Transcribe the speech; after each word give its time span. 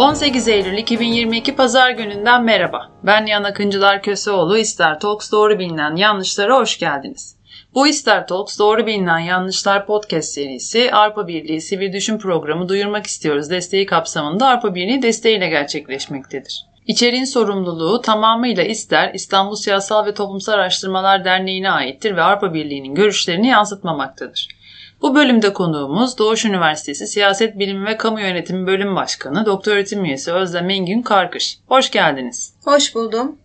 18 0.00 0.48
Eylül 0.48 0.78
2022 0.78 1.56
Pazar 1.56 1.90
gününden 1.90 2.44
merhaba. 2.44 2.90
Ben 3.02 3.26
Yan 3.26 3.44
Akıncılar 3.44 4.02
Köseoğlu. 4.02 4.58
İster 4.58 5.00
Talks 5.00 5.32
doğru 5.32 5.58
bilinen 5.58 5.96
yanlışlara 5.96 6.56
hoş 6.56 6.78
geldiniz. 6.78 7.36
Bu 7.74 7.86
İster 7.86 8.26
Talks 8.26 8.58
doğru 8.58 8.86
bilinen 8.86 9.18
yanlışlar 9.18 9.86
podcast 9.86 10.28
serisi 10.28 10.90
Arpa 10.92 11.26
Birliği 11.26 11.60
Sivil 11.60 11.92
Düşün 11.92 12.18
Programı 12.18 12.68
duyurmak 12.68 13.06
istiyoruz 13.06 13.50
desteği 13.50 13.86
kapsamında 13.86 14.46
Arpa 14.46 14.74
Birliği 14.74 15.02
desteğiyle 15.02 15.48
gerçekleşmektedir. 15.48 16.66
İçeriğin 16.86 17.24
sorumluluğu 17.24 18.00
tamamıyla 18.00 18.62
İster 18.62 19.14
İstanbul 19.14 19.56
Siyasal 19.56 20.06
ve 20.06 20.14
Toplumsal 20.14 20.52
Araştırmalar 20.52 21.24
Derneği'ne 21.24 21.70
aittir 21.70 22.16
ve 22.16 22.22
Arpa 22.22 22.54
Birliği'nin 22.54 22.94
görüşlerini 22.94 23.48
yansıtmamaktadır. 23.48 24.59
Bu 25.02 25.14
bölümde 25.14 25.52
konuğumuz 25.52 26.18
Doğuş 26.18 26.44
Üniversitesi 26.44 27.06
Siyaset 27.06 27.58
Bilimi 27.58 27.86
ve 27.86 27.96
Kamu 27.96 28.20
Yönetimi 28.20 28.66
Bölüm 28.66 28.96
Başkanı 28.96 29.46
Doktor 29.46 29.72
Öğretim 29.72 30.04
Üyesi 30.04 30.32
Özlem 30.32 30.70
Engin 30.70 31.02
Karkış. 31.02 31.58
Hoş 31.68 31.90
geldiniz. 31.90 32.54
Hoş 32.64 32.94
buldum. 32.94 33.38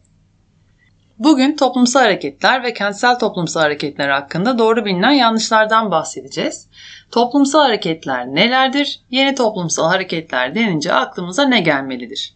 Bugün 1.20 1.56
toplumsal 1.56 2.00
hareketler 2.00 2.64
ve 2.64 2.74
kentsel 2.74 3.20
toplumsal 3.20 3.62
hareketler 3.62 4.10
hakkında 4.10 4.58
doğru 4.58 4.86
bilinen 4.86 5.12
yanlışlardan 5.12 5.92
bahsedeceğiz. 5.92 6.68
Toplumsal 7.12 7.62
hareketler 7.62 8.28
nelerdir? 8.28 9.00
Yeni 9.10 9.36
toplumsal 9.36 9.88
hareketler 9.90 10.56
denince 10.56 10.94
aklımıza 10.94 11.44
ne 11.44 11.60
gelmelidir? 11.60 12.34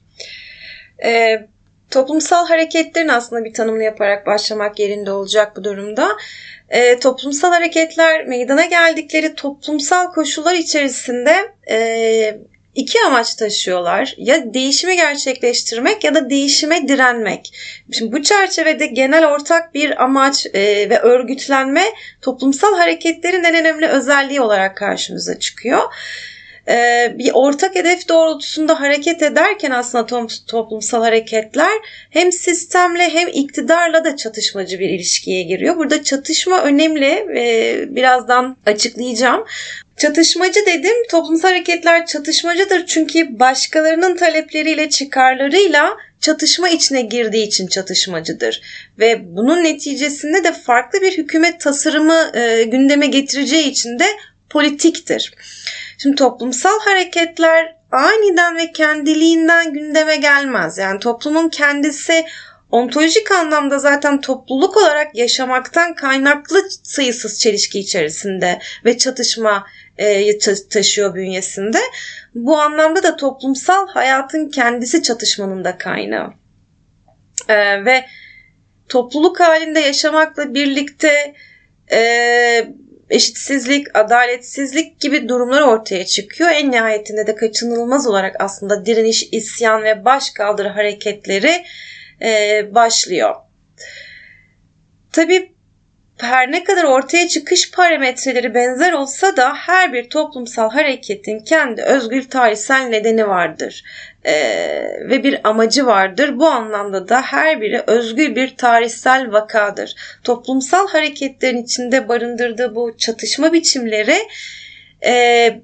Ee, 1.06 1.48
toplumsal 1.92 2.48
hareketlerin 2.48 3.08
aslında 3.08 3.46
bir 3.46 3.54
tanımını 3.54 3.84
yaparak 3.84 4.26
başlamak 4.26 4.80
yerinde 4.80 5.12
olacak 5.12 5.56
bu 5.56 5.64
durumda 5.64 6.18
e, 6.70 7.00
toplumsal 7.00 7.52
hareketler 7.52 8.26
meydana 8.26 8.66
geldikleri 8.66 9.36
toplumsal 9.36 10.12
koşullar 10.14 10.56
içerisinde 10.56 11.36
e, 11.72 12.40
iki 12.76 13.00
amaç 13.02 13.36
taşıyorlar. 13.36 14.14
Ya 14.18 14.54
değişimi 14.54 14.96
gerçekleştirmek 14.96 16.04
ya 16.04 16.16
da 16.16 16.30
değişime 16.30 16.88
direnmek. 16.88 17.54
Şimdi 17.92 18.12
bu 18.12 18.24
çerçevede 18.24 18.86
genel 18.86 19.28
ortak 19.28 19.74
bir 19.74 20.04
amaç 20.04 20.46
e, 20.46 20.90
ve 20.90 21.00
örgütlenme 21.00 21.84
toplumsal 22.22 22.78
hareketlerin 22.78 23.44
en 23.44 23.56
önemli 23.56 23.88
özelliği 23.88 24.42
olarak 24.42 24.78
karşımıza 24.78 25.40
çıkıyor. 25.40 25.82
Ee, 26.70 27.16
bir 27.18 27.32
ortak 27.34 27.76
hedef 27.76 28.10
doğrultusunda 28.10 28.82
hareket 28.82 29.24
ederken 29.24 29.72
aslında 29.72 30.28
toplumsal 30.48 31.02
hareketler 31.02 31.72
hem 32.10 32.32
sistemle 32.32 33.10
hem 33.10 33.28
iktidarla 33.28 34.06
da 34.06 34.16
çatışmacı 34.16 34.80
bir 34.80 34.90
ilişkiye 34.90 35.44
giriyor. 35.44 35.78
Burada 35.78 36.04
çatışma 36.04 36.62
önemli. 36.62 37.26
Birazdan 37.96 38.58
açıklayacağım. 38.66 39.46
Çatışmacı 39.98 40.66
dedim. 40.66 40.96
Toplumsal 41.10 41.50
hareketler 41.50 42.06
çatışmacıdır 42.06 42.86
çünkü 42.86 43.40
başkalarının 43.40 44.16
talepleriyle, 44.16 44.90
çıkarlarıyla 44.90 45.98
çatışma 46.20 46.70
içine 46.70 47.02
girdiği 47.02 47.48
için 47.48 47.68
çatışmacıdır. 47.68 48.62
Ve 49.00 49.36
bunun 49.36 49.64
neticesinde 49.64 50.44
de 50.44 50.52
farklı 50.52 51.02
bir 51.02 51.18
hükümet 51.18 51.60
tasarımı 51.60 52.32
e, 52.34 52.64
gündeme 52.64 53.08
getireceği 53.08 53.70
için 53.70 54.00
de 54.00 54.06
politiktir. 54.50 55.34
Şimdi 56.02 56.16
toplumsal 56.16 56.80
hareketler 56.80 57.76
aniden 57.92 58.58
ve 58.58 58.72
kendiliğinden 58.72 59.74
gündeme 59.74 60.18
gelmez. 60.18 60.78
Yani 60.78 61.00
toplumun 61.00 61.50
kendisi 61.50 62.26
ontolojik 62.72 63.32
anlamda 63.32 63.80
zaten 63.80 64.22
topluluk 64.22 64.78
olarak 64.78 65.16
yaşamaktan 65.16 65.96
kaynaklı 65.96 66.70
sayısız 66.84 67.40
çelişki 67.40 67.80
içerisinde 67.80 68.60
ve 68.86 68.98
çatışma 68.98 69.68
e, 69.98 70.38
taşıyor 70.70 71.16
bünyesinde. 71.16 71.80
Bu 72.36 72.58
anlamda 72.58 73.04
da 73.04 73.16
toplumsal 73.16 73.88
hayatın 73.88 74.50
kendisi 74.50 75.04
çatışmanın 75.04 75.64
da 75.64 75.78
kaynağı. 75.78 76.34
E, 77.48 77.86
ve 77.86 78.06
topluluk 78.90 79.40
halinde 79.40 79.80
yaşamakla 79.80 80.54
birlikte 80.54 81.34
e, 81.92 82.00
eşitsizlik, 83.10 83.98
adaletsizlik 83.98 85.00
gibi 85.00 85.30
durumlar 85.30 85.62
ortaya 85.62 86.06
çıkıyor. 86.06 86.50
En 86.50 86.72
nihayetinde 86.72 87.28
de 87.28 87.36
kaçınılmaz 87.36 88.08
olarak 88.08 88.36
aslında 88.40 88.86
direniş, 88.86 89.30
isyan 89.32 89.84
ve 89.84 90.06
başkaldırı 90.06 90.70
hareketleri 90.70 91.64
e, 92.22 92.62
başlıyor. 92.76 93.36
Tabii 95.12 95.52
her 96.18 96.52
ne 96.52 96.64
kadar 96.64 96.84
ortaya 96.84 97.28
çıkış 97.28 97.72
parametreleri 97.72 98.54
benzer 98.54 98.94
olsa 98.94 99.38
da 99.38 99.54
her 99.54 99.94
bir 99.94 100.10
toplumsal 100.10 100.70
hareketin 100.70 101.40
kendi 101.40 101.82
özgür 101.82 102.30
tarihsel 102.30 102.82
nedeni 102.82 103.28
vardır 103.28 103.84
ee, 104.26 105.10
ve 105.10 105.24
bir 105.24 105.50
amacı 105.50 105.86
vardır. 105.86 106.40
Bu 106.40 106.48
anlamda 106.48 107.10
da 107.10 107.22
her 107.22 107.62
biri 107.62 107.84
özgür 107.88 108.36
bir 108.36 108.58
tarihsel 108.58 109.32
vakadır. 109.32 109.96
Toplumsal 110.24 110.88
hareketlerin 110.88 111.64
içinde 111.64 112.10
barındırdığı 112.10 112.76
bu 112.76 112.98
çatışma 112.98 113.54
biçimleri 113.54 114.18
e, 115.06 115.62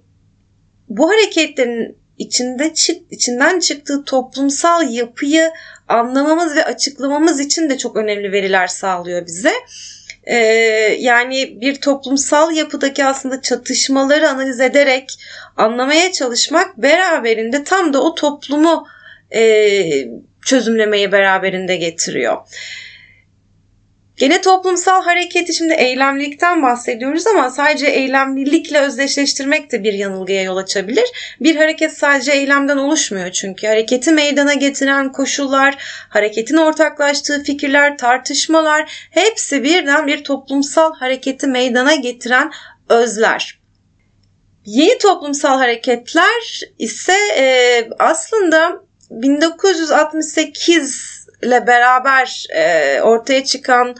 bu 0.89 1.09
hareketlerin 1.09 1.97
içinde 2.17 2.73
içinden 3.11 3.59
çıktığı 3.59 4.03
toplumsal 4.03 4.89
yapıyı 4.89 5.51
anlamamız 5.87 6.55
ve 6.55 6.65
açıklamamız 6.65 7.39
için 7.39 7.69
de 7.69 7.77
çok 7.77 7.95
önemli 7.95 8.31
veriler 8.31 8.67
sağlıyor 8.67 9.25
bize. 9.25 9.53
Ee, 10.27 10.35
yani 10.99 11.61
bir 11.61 11.75
toplumsal 11.75 12.55
yapıdaki 12.55 13.05
aslında 13.05 13.41
çatışmaları 13.41 14.29
analiz 14.29 14.59
ederek 14.59 15.19
anlamaya 15.57 16.11
çalışmak 16.11 16.77
beraberinde 16.77 17.63
tam 17.63 17.93
da 17.93 18.03
o 18.03 18.15
toplumu 18.15 18.87
e, 19.35 19.83
çözümlemeyi 20.45 21.11
beraberinde 21.11 21.75
getiriyor. 21.75 22.37
Gene 24.17 24.41
toplumsal 24.41 25.03
hareketi 25.03 25.53
şimdi 25.53 25.73
eylemlilikten 25.73 26.63
bahsediyoruz 26.63 27.27
ama 27.27 27.49
sadece 27.49 27.87
eylemlilikle 27.87 28.79
özdeşleştirmek 28.79 29.71
de 29.71 29.83
bir 29.83 29.93
yanılgıya 29.93 30.43
yol 30.43 30.57
açabilir. 30.57 31.35
Bir 31.39 31.55
hareket 31.55 31.97
sadece 31.97 32.31
eylemden 32.31 32.77
oluşmuyor 32.77 33.31
çünkü 33.31 33.67
hareketi 33.67 34.11
meydana 34.11 34.53
getiren 34.53 35.11
koşullar, 35.11 35.83
hareketin 36.09 36.57
ortaklaştığı 36.57 37.43
fikirler, 37.43 37.97
tartışmalar 37.97 39.07
hepsi 39.11 39.63
birden 39.63 40.07
bir 40.07 40.23
toplumsal 40.23 40.95
hareketi 40.95 41.47
meydana 41.47 41.95
getiren 41.95 42.51
özler. 42.89 43.59
Yeni 44.65 44.97
toplumsal 44.97 45.57
hareketler 45.57 46.61
ise 46.79 47.17
e, 47.37 47.87
aslında 47.99 48.81
1968 49.11 51.14
ile 51.43 51.67
beraber 51.67 52.45
e, 52.55 53.01
ortaya 53.01 53.43
çıkan 53.43 53.95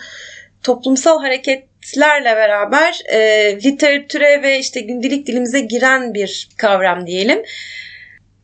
toplumsal 0.63 1.21
hareketlerle 1.21 2.35
beraber 2.35 3.01
e, 3.05 3.19
literatüre 3.63 4.41
ve 4.41 4.59
işte 4.59 4.79
gündelik 4.79 5.27
dilimize 5.27 5.59
giren 5.59 6.13
bir 6.13 6.49
kavram 6.57 7.07
diyelim. 7.07 7.43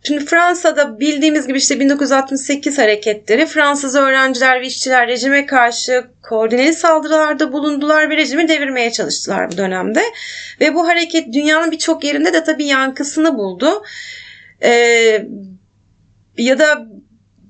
Şimdi 0.03 0.25
Fransa'da 0.25 0.99
bildiğimiz 0.99 1.47
gibi 1.47 1.57
işte 1.57 1.79
1968 1.79 2.77
hareketleri 2.77 3.45
Fransız 3.45 3.95
öğrenciler 3.95 4.61
ve 4.61 4.65
işçiler 4.65 5.07
rejime 5.07 5.45
karşı 5.45 6.03
koordineli 6.23 6.73
saldırılarda 6.73 7.53
bulundular 7.53 8.09
ve 8.09 8.17
rejimi 8.17 8.47
devirmeye 8.47 8.91
çalıştılar 8.91 9.51
bu 9.51 9.57
dönemde. 9.57 10.01
Ve 10.61 10.75
bu 10.75 10.87
hareket 10.87 11.33
dünyanın 11.33 11.71
birçok 11.71 12.03
yerinde 12.03 12.33
de 12.33 12.43
tabii 12.43 12.65
yankısını 12.65 13.37
buldu. 13.37 13.83
Ee, 14.63 15.25
ya 16.37 16.59
da 16.59 16.87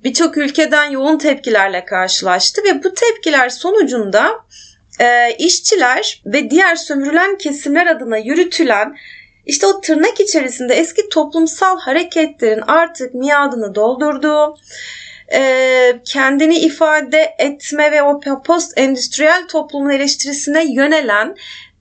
birçok 0.04 0.38
ülkeden 0.38 0.90
yoğun 0.90 1.18
tepkilerle 1.18 1.86
karşılaştı 1.86 2.64
ve 2.64 2.84
bu 2.84 2.94
tepkiler 2.94 3.50
sonucunda 3.50 4.32
e, 5.00 5.36
işçiler 5.36 6.22
ve 6.26 6.50
diğer 6.50 6.76
sömürülen 6.76 7.38
kesimler 7.38 7.88
adına 7.88 8.18
yürütülen 8.18 8.96
işte 9.46 9.68
o 9.68 9.82
tırnak 9.82 10.20
içerisinde 10.20 10.74
eski 10.74 11.10
toplumsal 11.10 11.80
hareketlerin 11.80 12.62
artık 12.62 13.14
miadını 13.14 13.76
doldurduğu, 13.76 14.58
e, 15.34 16.00
kendini 16.06 16.58
ifade 16.58 17.36
etme 17.38 17.92
ve 17.92 18.04
o 18.04 18.20
post 18.46 18.78
endüstriyel 18.78 19.48
toplumun 19.48 19.90
eleştirisine 19.90 20.74
yönelen 20.74 21.36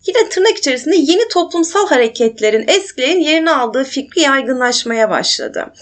yine 0.07 0.29
tırnak 0.29 0.59
içerisinde 0.59 0.97
yeni 0.97 1.29
toplumsal 1.29 1.89
hareketlerin 1.89 2.69
eskilerin 2.69 3.21
yerini 3.21 3.51
aldığı 3.51 3.85
fikri 3.85 4.21
yaygınlaşmaya 4.21 5.11
başladı. 5.11 5.73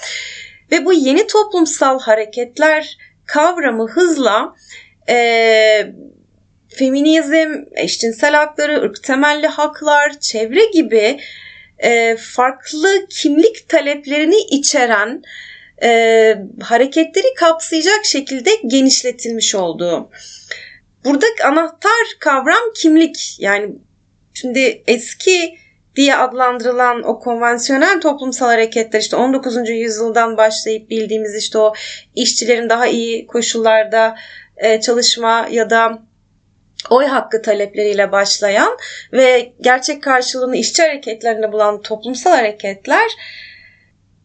Ve 0.72 0.84
bu 0.84 0.92
yeni 0.92 1.26
toplumsal 1.26 2.00
hareketler 2.00 2.98
kavramı 3.26 3.88
hızla 3.88 4.54
e, 5.08 5.16
feminizm, 6.68 7.64
eşcinsel 7.76 8.34
hakları, 8.34 8.82
ırk 8.82 9.04
temelli 9.04 9.46
haklar, 9.46 10.20
çevre 10.20 10.64
gibi 10.64 11.20
e, 11.78 12.16
farklı 12.16 13.06
kimlik 13.10 13.68
taleplerini 13.68 14.40
içeren 14.50 15.22
e, 15.82 16.34
hareketleri 16.60 17.34
kapsayacak 17.36 18.04
şekilde 18.04 18.50
genişletilmiş 18.66 19.54
olduğu. 19.54 20.10
Burada 21.04 21.26
anahtar 21.44 22.06
kavram 22.18 22.72
kimlik. 22.76 23.36
Yani 23.38 23.74
şimdi 24.34 24.82
eski 24.86 25.58
diye 25.98 26.16
adlandırılan 26.16 27.02
o 27.02 27.18
konvansiyonel 27.18 28.00
toplumsal 28.00 28.46
hareketler 28.46 29.00
işte 29.00 29.16
19. 29.16 29.68
yüzyıldan 29.68 30.36
başlayıp 30.36 30.90
bildiğimiz 30.90 31.34
işte 31.34 31.58
o 31.58 31.72
işçilerin 32.14 32.68
daha 32.68 32.86
iyi 32.86 33.26
koşullarda 33.26 34.16
e, 34.56 34.80
çalışma 34.80 35.48
ya 35.50 35.70
da 35.70 35.98
oy 36.90 37.04
hakkı 37.04 37.42
talepleriyle 37.42 38.12
başlayan 38.12 38.78
ve 39.12 39.52
gerçek 39.60 40.02
karşılığını 40.02 40.56
işçi 40.56 40.82
hareketlerinde 40.82 41.52
bulan 41.52 41.82
toplumsal 41.82 42.30
hareketler 42.30 43.10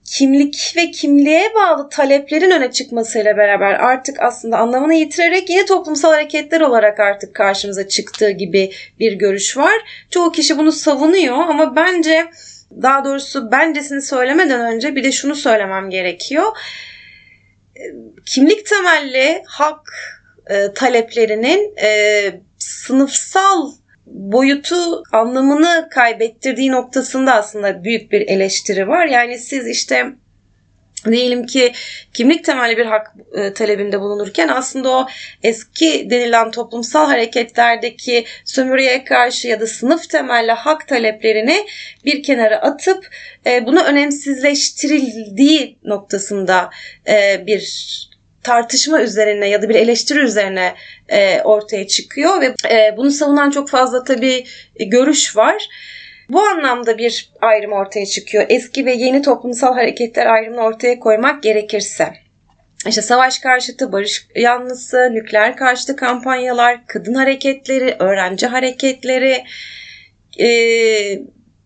kimlik 0.05 0.73
ve 0.77 0.91
kimliğe 0.91 1.53
bağlı 1.55 1.89
taleplerin 1.89 2.51
öne 2.51 2.71
çıkmasıyla 2.71 3.37
beraber 3.37 3.73
artık 3.73 4.19
aslında 4.19 4.57
anlamını 4.57 4.93
yitirerek 4.93 5.49
yeni 5.49 5.65
toplumsal 5.65 6.11
hareketler 6.11 6.61
olarak 6.61 6.99
artık 6.99 7.35
karşımıza 7.35 7.87
çıktığı 7.87 8.29
gibi 8.29 8.71
bir 8.99 9.13
görüş 9.13 9.57
var. 9.57 10.05
Çoğu 10.09 10.31
kişi 10.31 10.57
bunu 10.57 10.71
savunuyor 10.71 11.37
ama 11.37 11.75
bence 11.75 12.25
daha 12.81 13.05
doğrusu 13.05 13.51
bencesini 13.51 14.01
söylemeden 14.01 14.61
önce 14.61 14.95
bir 14.95 15.03
de 15.03 15.11
şunu 15.11 15.35
söylemem 15.35 15.89
gerekiyor. 15.89 16.57
Kimlik 18.25 18.65
temelli 18.65 19.43
hak 19.45 19.93
e, 20.49 20.73
taleplerinin 20.73 21.77
e, 21.83 22.23
sınıfsal 22.57 23.71
boyutu 24.05 25.03
anlamını 25.11 25.87
kaybettirdiği 25.91 26.71
noktasında 26.71 27.33
aslında 27.33 27.83
büyük 27.83 28.11
bir 28.11 28.21
eleştiri 28.21 28.87
var. 28.87 29.05
Yani 29.05 29.39
siz 29.39 29.67
işte 29.67 30.13
diyelim 31.11 31.45
ki 31.45 31.73
kimlik 32.13 32.45
temelli 32.45 32.77
bir 32.77 32.85
hak 32.85 33.13
e, 33.33 33.53
talebinde 33.53 34.01
bulunurken 34.01 34.47
aslında 34.47 34.89
o 34.89 35.07
eski 35.43 36.09
denilen 36.09 36.51
toplumsal 36.51 37.07
hareketlerdeki 37.07 38.25
sömürüye 38.45 39.03
karşı 39.03 39.47
ya 39.47 39.61
da 39.61 39.67
sınıf 39.67 40.09
temelli 40.09 40.51
hak 40.51 40.87
taleplerini 40.87 41.65
bir 42.05 42.23
kenara 42.23 42.57
atıp 42.57 43.07
e, 43.45 43.65
bunu 43.65 43.83
önemsizleştirildiği 43.83 45.77
noktasında 45.83 46.69
e, 47.07 47.47
bir 47.47 48.12
tartışma 48.43 49.01
üzerine 49.01 49.49
ya 49.49 49.61
da 49.61 49.69
bir 49.69 49.75
eleştiri 49.75 50.19
üzerine 50.19 50.73
e, 51.09 51.41
ortaya 51.41 51.87
çıkıyor 51.87 52.41
ve 52.41 52.45
e, 52.45 52.97
bunu 52.97 53.11
savunan 53.11 53.49
çok 53.49 53.69
fazla 53.69 54.03
tabii 54.03 54.45
e, 54.75 54.83
görüş 54.83 55.37
var. 55.37 55.69
Bu 56.29 56.41
anlamda 56.41 56.97
bir 56.97 57.31
ayrım 57.41 57.71
ortaya 57.71 58.05
çıkıyor. 58.05 58.45
Eski 58.49 58.85
ve 58.85 58.93
yeni 58.93 59.21
toplumsal 59.21 59.73
hareketler 59.73 60.25
ayrımını 60.25 60.61
ortaya 60.61 60.99
koymak 60.99 61.43
gerekirse. 61.43 62.13
İşte 62.87 63.01
savaş 63.01 63.39
karşıtı, 63.39 63.91
barış 63.91 64.27
yanlısı, 64.35 65.09
nükleer 65.11 65.57
karşıtı 65.57 65.95
kampanyalar, 65.95 66.87
kadın 66.87 67.13
hareketleri, 67.13 67.95
öğrenci 67.99 68.47
hareketleri, 68.47 69.43
e, 70.39 70.49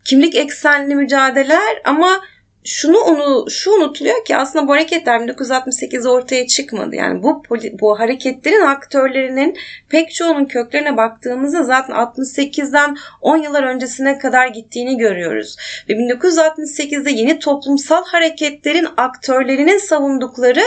kimlik 0.05 0.35
eksenli 0.35 0.95
mücadeleler 0.95 1.81
ama 1.83 2.21
şunu 2.67 2.97
onu 2.97 3.49
şu 3.49 3.71
unutuluyor 3.71 4.25
ki 4.25 4.37
aslında 4.37 4.67
bu 4.67 4.71
hareketler 4.71 5.19
1968'de 5.19 6.09
ortaya 6.09 6.47
çıkmadı. 6.47 6.95
Yani 6.95 7.23
bu 7.23 7.43
bu 7.79 7.99
hareketlerin 7.99 8.61
aktörlerinin 8.61 9.57
pek 9.89 10.13
çoğunun 10.13 10.45
köklerine 10.45 10.97
baktığımızda 10.97 11.63
zaten 11.63 11.95
68'den 11.95 12.97
10 13.21 13.37
yıllar 13.37 13.63
öncesine 13.63 14.17
kadar 14.19 14.47
gittiğini 14.47 14.97
görüyoruz. 14.97 15.55
Ve 15.89 15.93
1968'de 15.93 17.11
yeni 17.11 17.39
toplumsal 17.39 18.05
hareketlerin 18.05 18.87
aktörlerinin 18.97 19.77
savundukları 19.77 20.63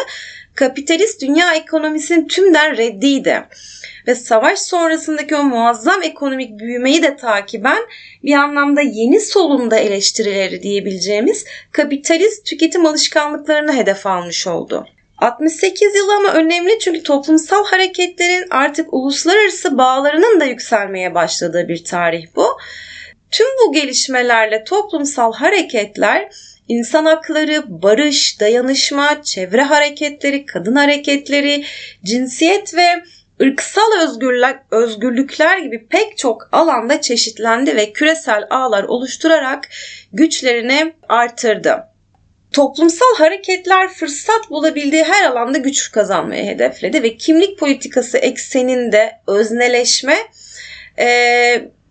kapitalist 0.60 1.22
dünya 1.22 1.54
ekonomisinin 1.54 2.28
tümden 2.28 2.76
reddiydi 2.76 3.42
ve 4.06 4.14
savaş 4.14 4.58
sonrasındaki 4.58 5.36
o 5.36 5.42
muazzam 5.42 6.02
ekonomik 6.02 6.58
büyümeyi 6.58 7.02
de 7.02 7.16
takiben 7.16 7.82
bir 8.24 8.34
anlamda 8.34 8.80
yeni 8.80 9.20
solunda 9.20 9.76
eleştirileri 9.76 10.62
diyebileceğimiz 10.62 11.44
kapitalist 11.72 12.46
tüketim 12.46 12.86
alışkanlıklarını 12.86 13.76
hedef 13.76 14.06
almış 14.06 14.46
oldu. 14.46 14.86
68 15.18 15.94
yılı 15.94 16.14
ama 16.14 16.32
önemli 16.32 16.78
çünkü 16.78 17.02
toplumsal 17.02 17.64
hareketlerin 17.64 18.46
artık 18.50 18.92
uluslararası 18.92 19.78
bağlarının 19.78 20.40
da 20.40 20.44
yükselmeye 20.44 21.14
başladığı 21.14 21.68
bir 21.68 21.84
tarih 21.84 22.26
bu. 22.36 22.46
Tüm 23.30 23.46
bu 23.46 23.72
gelişmelerle 23.72 24.64
toplumsal 24.64 25.32
hareketler 25.32 26.28
insan 26.70 27.04
hakları, 27.04 27.64
barış, 27.68 28.40
dayanışma, 28.40 29.22
çevre 29.22 29.62
hareketleri, 29.62 30.46
kadın 30.46 30.76
hareketleri, 30.76 31.64
cinsiyet 32.04 32.74
ve 32.74 33.02
ırksal 33.42 34.02
özgürlük, 34.02 34.56
özgürlükler 34.70 35.58
gibi 35.58 35.86
pek 35.86 36.18
çok 36.18 36.48
alanda 36.52 37.00
çeşitlendi 37.00 37.76
ve 37.76 37.92
küresel 37.92 38.46
ağlar 38.50 38.84
oluşturarak 38.84 39.68
güçlerini 40.12 40.92
artırdı. 41.08 41.84
Toplumsal 42.52 43.16
hareketler 43.18 43.88
fırsat 43.88 44.50
bulabildiği 44.50 45.04
her 45.04 45.30
alanda 45.30 45.58
güç 45.58 45.92
kazanmayı 45.92 46.44
hedefledi 46.44 47.02
ve 47.02 47.16
kimlik 47.16 47.58
politikası 47.58 48.18
ekseninde 48.18 49.12
özneleşme 49.26 50.16
e, 50.98 51.06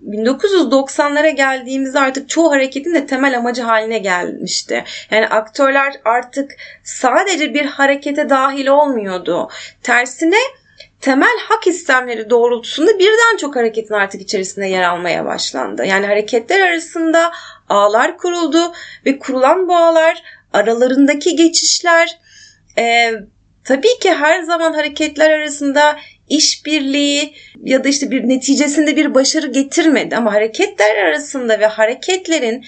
1990'lara 0.08 1.30
geldiğimizde 1.30 2.00
artık 2.00 2.30
çoğu 2.30 2.52
hareketin 2.52 2.94
de 2.94 3.06
temel 3.06 3.38
amacı 3.38 3.62
haline 3.62 4.00
gelmişti. 4.00 4.84
Yani 5.12 5.28
aktörler 5.28 5.94
artık 6.06 6.52
sadece 6.84 7.54
bir 7.54 7.66
harekete 7.66 8.30
dahil 8.30 8.68
olmuyordu. 8.68 9.50
Tersine 9.84 10.40
temel 11.02 11.38
hak 11.50 11.68
istemleri 11.68 12.30
doğrultusunda 12.30 13.00
birden 13.00 13.38
çok 13.38 13.56
hareketin 13.56 13.94
artık 13.94 14.22
içerisinde 14.22 14.66
yer 14.66 14.84
almaya 14.84 15.26
başlandı. 15.26 15.86
Yani 15.86 16.06
hareketler 16.06 16.62
arasında 16.62 17.32
ağlar 17.70 18.18
kuruldu 18.18 18.74
ve 19.06 19.20
kurulan 19.20 19.68
bu 19.68 19.76
ağlar 19.76 20.24
aralarındaki 20.54 21.36
geçişler 21.36 22.20
e, 22.78 23.12
tabii 23.64 24.00
ki 24.02 24.14
her 24.14 24.42
zaman 24.44 24.74
hareketler 24.74 25.32
arasında 25.32 26.00
işbirliği 26.30 27.34
ya 27.64 27.84
da 27.84 27.90
işte 27.90 28.12
bir 28.12 28.30
neticesinde 28.30 28.96
bir 28.96 29.14
başarı 29.14 29.48
getirmedi 29.48 30.16
ama 30.16 30.34
hareketler 30.34 30.96
arasında 30.96 31.60
ve 31.60 31.66
hareketlerin 31.66 32.66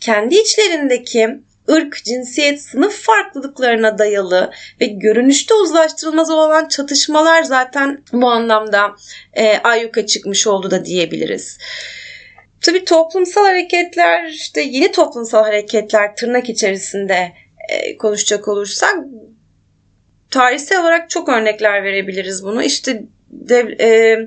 kendi 0.00 0.34
içlerindeki 0.34 1.28
ırk, 1.70 2.04
cinsiyet, 2.04 2.62
sınıf 2.62 3.02
farklılıklarına 3.02 3.98
dayalı 3.98 4.50
ve 4.80 4.86
görünüşte 4.86 5.54
uzlaştırılmaz 5.54 6.30
olan 6.30 6.68
çatışmalar 6.68 7.42
zaten 7.42 8.02
bu 8.12 8.30
anlamda 8.30 8.96
e, 9.32 9.58
ayyuka 9.58 10.06
çıkmış 10.06 10.46
oldu 10.46 10.70
da 10.70 10.84
diyebiliriz. 10.84 11.58
Tabii 12.60 12.84
toplumsal 12.84 13.44
hareketler, 13.44 14.28
işte 14.28 14.60
yeni 14.60 14.92
toplumsal 14.92 15.44
hareketler 15.44 16.16
tırnak 16.16 16.48
içerisinde 16.48 17.32
e, 17.68 17.96
konuşacak 17.96 18.48
olursak 18.48 18.94
tarihsel 20.30 20.80
olarak 20.80 21.10
çok 21.10 21.28
örnekler 21.28 21.84
verebiliriz 21.84 22.44
bunu. 22.44 22.62
İşte 22.62 23.02
dev, 23.30 23.68
e, 23.80 24.18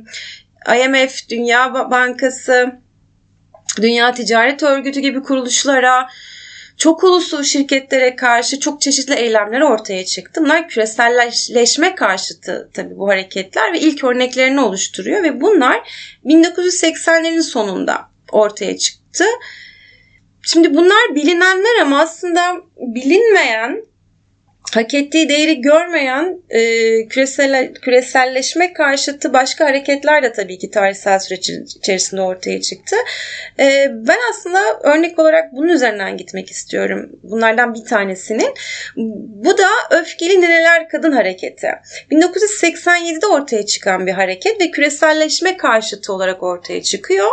IMF, 0.86 1.29
Dünya 1.29 1.74
Bankası, 1.74 2.79
Dünya 3.82 4.13
Ticaret 4.13 4.63
Örgütü 4.63 5.00
gibi 5.00 5.24
kuruluşlara, 5.24 6.10
çok 6.79 7.03
uluslu 7.03 7.44
şirketlere 7.44 8.15
karşı 8.15 8.60
çok 8.60 8.82
çeşitli 8.82 9.13
eylemler 9.13 9.62
ortaya 9.62 10.06
çıktı. 10.06 10.41
Bunlar 10.44 10.70
küreselleşme 10.70 11.96
karşıtı 11.96 12.70
tabii 12.74 12.98
bu 12.98 13.08
hareketler 13.08 13.74
ve 13.74 13.79
ilk 13.79 14.03
örneklerini 14.03 14.62
oluşturuyor 14.62 15.24
ve 15.24 15.41
bunlar 15.41 15.79
1980'lerin 16.25 17.41
sonunda 17.41 18.10
ortaya 18.32 18.77
çıktı. 18.77 19.25
Şimdi 20.41 20.75
bunlar 20.75 21.15
bilinenler 21.15 21.82
ama 21.82 22.00
aslında 22.00 22.56
bilinmeyen 22.77 23.86
hak 24.73 24.93
ettiği 24.93 25.29
değeri 25.29 25.61
görmeyen 25.61 26.41
e, 26.49 26.59
küresel, 27.07 27.73
küreselleşme 27.73 28.73
karşıtı 28.73 29.33
başka 29.33 29.65
hareketler 29.65 30.23
de 30.23 30.33
tabii 30.33 30.57
ki 30.57 30.71
tarihsel 30.71 31.19
süreç 31.19 31.49
içerisinde 31.49 32.21
ortaya 32.21 32.61
çıktı. 32.61 32.95
E, 33.59 33.88
ben 33.91 34.17
aslında 34.31 34.59
örnek 34.83 35.19
olarak 35.19 35.53
bunun 35.53 35.67
üzerinden 35.67 36.17
gitmek 36.17 36.51
istiyorum. 36.51 37.09
Bunlardan 37.23 37.73
bir 37.73 37.85
tanesinin. 37.85 38.53
Bu 39.25 39.57
da 39.57 39.67
Öfkeli 39.91 40.41
Neneler 40.41 40.89
Kadın 40.89 41.11
Hareketi. 41.11 41.67
1987'de 42.11 43.27
ortaya 43.27 43.65
çıkan 43.65 44.07
bir 44.07 44.11
hareket 44.11 44.61
ve 44.61 44.71
küreselleşme 44.71 45.57
karşıtı 45.57 46.13
olarak 46.13 46.43
ortaya 46.43 46.83
çıkıyor. 46.83 47.27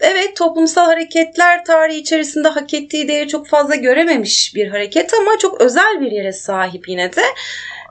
Evet 0.00 0.36
toplumsal 0.36 0.86
hareketler 0.86 1.64
tarihi 1.64 1.98
içerisinde 1.98 2.48
hak 2.48 2.74
ettiği 2.74 3.08
değeri 3.08 3.28
çok 3.28 3.48
fazla 3.48 3.74
görememiş 3.74 4.54
bir 4.54 4.68
hareket 4.68 5.14
ama 5.14 5.38
çok 5.38 5.60
özel 5.60 6.00
bir 6.00 6.12
yere 6.12 6.32
sahip 6.32 6.88
yine 6.88 7.12
de. 7.12 7.22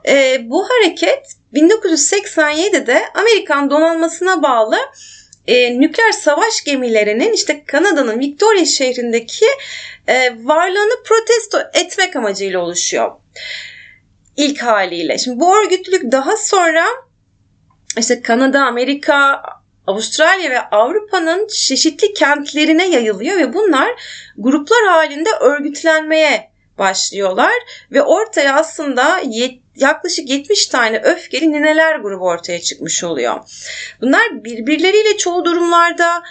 E, 0.08 0.40
bu 0.50 0.68
hareket 0.68 1.26
1987'de 1.54 3.02
Amerikan 3.14 3.70
donanmasına 3.70 4.42
bağlı 4.42 4.78
e, 5.46 5.80
nükleer 5.80 6.12
savaş 6.12 6.64
gemilerinin 6.64 7.32
işte 7.32 7.64
Kanada'nın 7.64 8.18
Victoria 8.18 8.64
şehrindeki 8.64 9.46
e, 10.08 10.30
varlığını 10.46 11.02
protesto 11.04 11.58
etmek 11.74 12.16
amacıyla 12.16 12.60
oluşuyor. 12.60 13.12
İlk 14.36 14.62
haliyle. 14.62 15.18
Şimdi 15.18 15.40
bu 15.40 15.56
örgütlülük 15.56 16.12
daha 16.12 16.36
sonra 16.36 16.84
işte 17.98 18.22
Kanada, 18.22 18.64
Amerika, 18.64 19.42
Avustralya 19.90 20.50
ve 20.50 20.60
Avrupa'nın 20.60 21.46
çeşitli 21.46 22.14
kentlerine 22.14 22.88
yayılıyor 22.88 23.38
ve 23.38 23.54
bunlar 23.54 23.90
gruplar 24.38 24.86
halinde 24.86 25.30
örgütlenmeye 25.40 26.50
başlıyorlar 26.78 27.52
ve 27.92 28.02
ortaya 28.02 28.54
aslında 28.54 29.20
yaklaşık 29.76 30.28
70 30.28 30.66
tane 30.66 30.98
öfkeli 30.98 31.52
nineler 31.52 31.96
grubu 31.96 32.24
ortaya 32.24 32.60
çıkmış 32.60 33.04
oluyor. 33.04 33.40
Bunlar 34.00 34.44
birbirleriyle 34.44 35.16
çoğu 35.16 35.44
durumlarda 35.44 36.22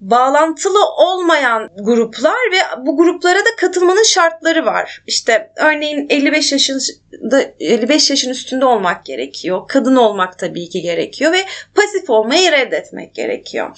bağlantılı 0.00 0.86
olmayan 0.86 1.70
gruplar 1.78 2.52
ve 2.52 2.86
bu 2.86 2.96
gruplara 2.96 3.38
da 3.38 3.56
katılmanın 3.60 4.02
şartları 4.02 4.66
var. 4.66 5.02
İşte 5.06 5.52
örneğin 5.56 6.06
55 6.10 6.52
yaşında 6.52 7.42
55 7.60 8.10
yaşın 8.10 8.30
üstünde 8.30 8.64
olmak 8.64 9.04
gerekiyor. 9.04 9.68
Kadın 9.68 9.96
olmak 9.96 10.38
tabii 10.38 10.68
ki 10.68 10.82
gerekiyor 10.82 11.32
ve 11.32 11.44
pasif 11.74 12.10
olmayı 12.10 12.52
reddetmek 12.52 13.14
gerekiyor. 13.14 13.70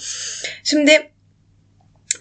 Şimdi 0.63 1.11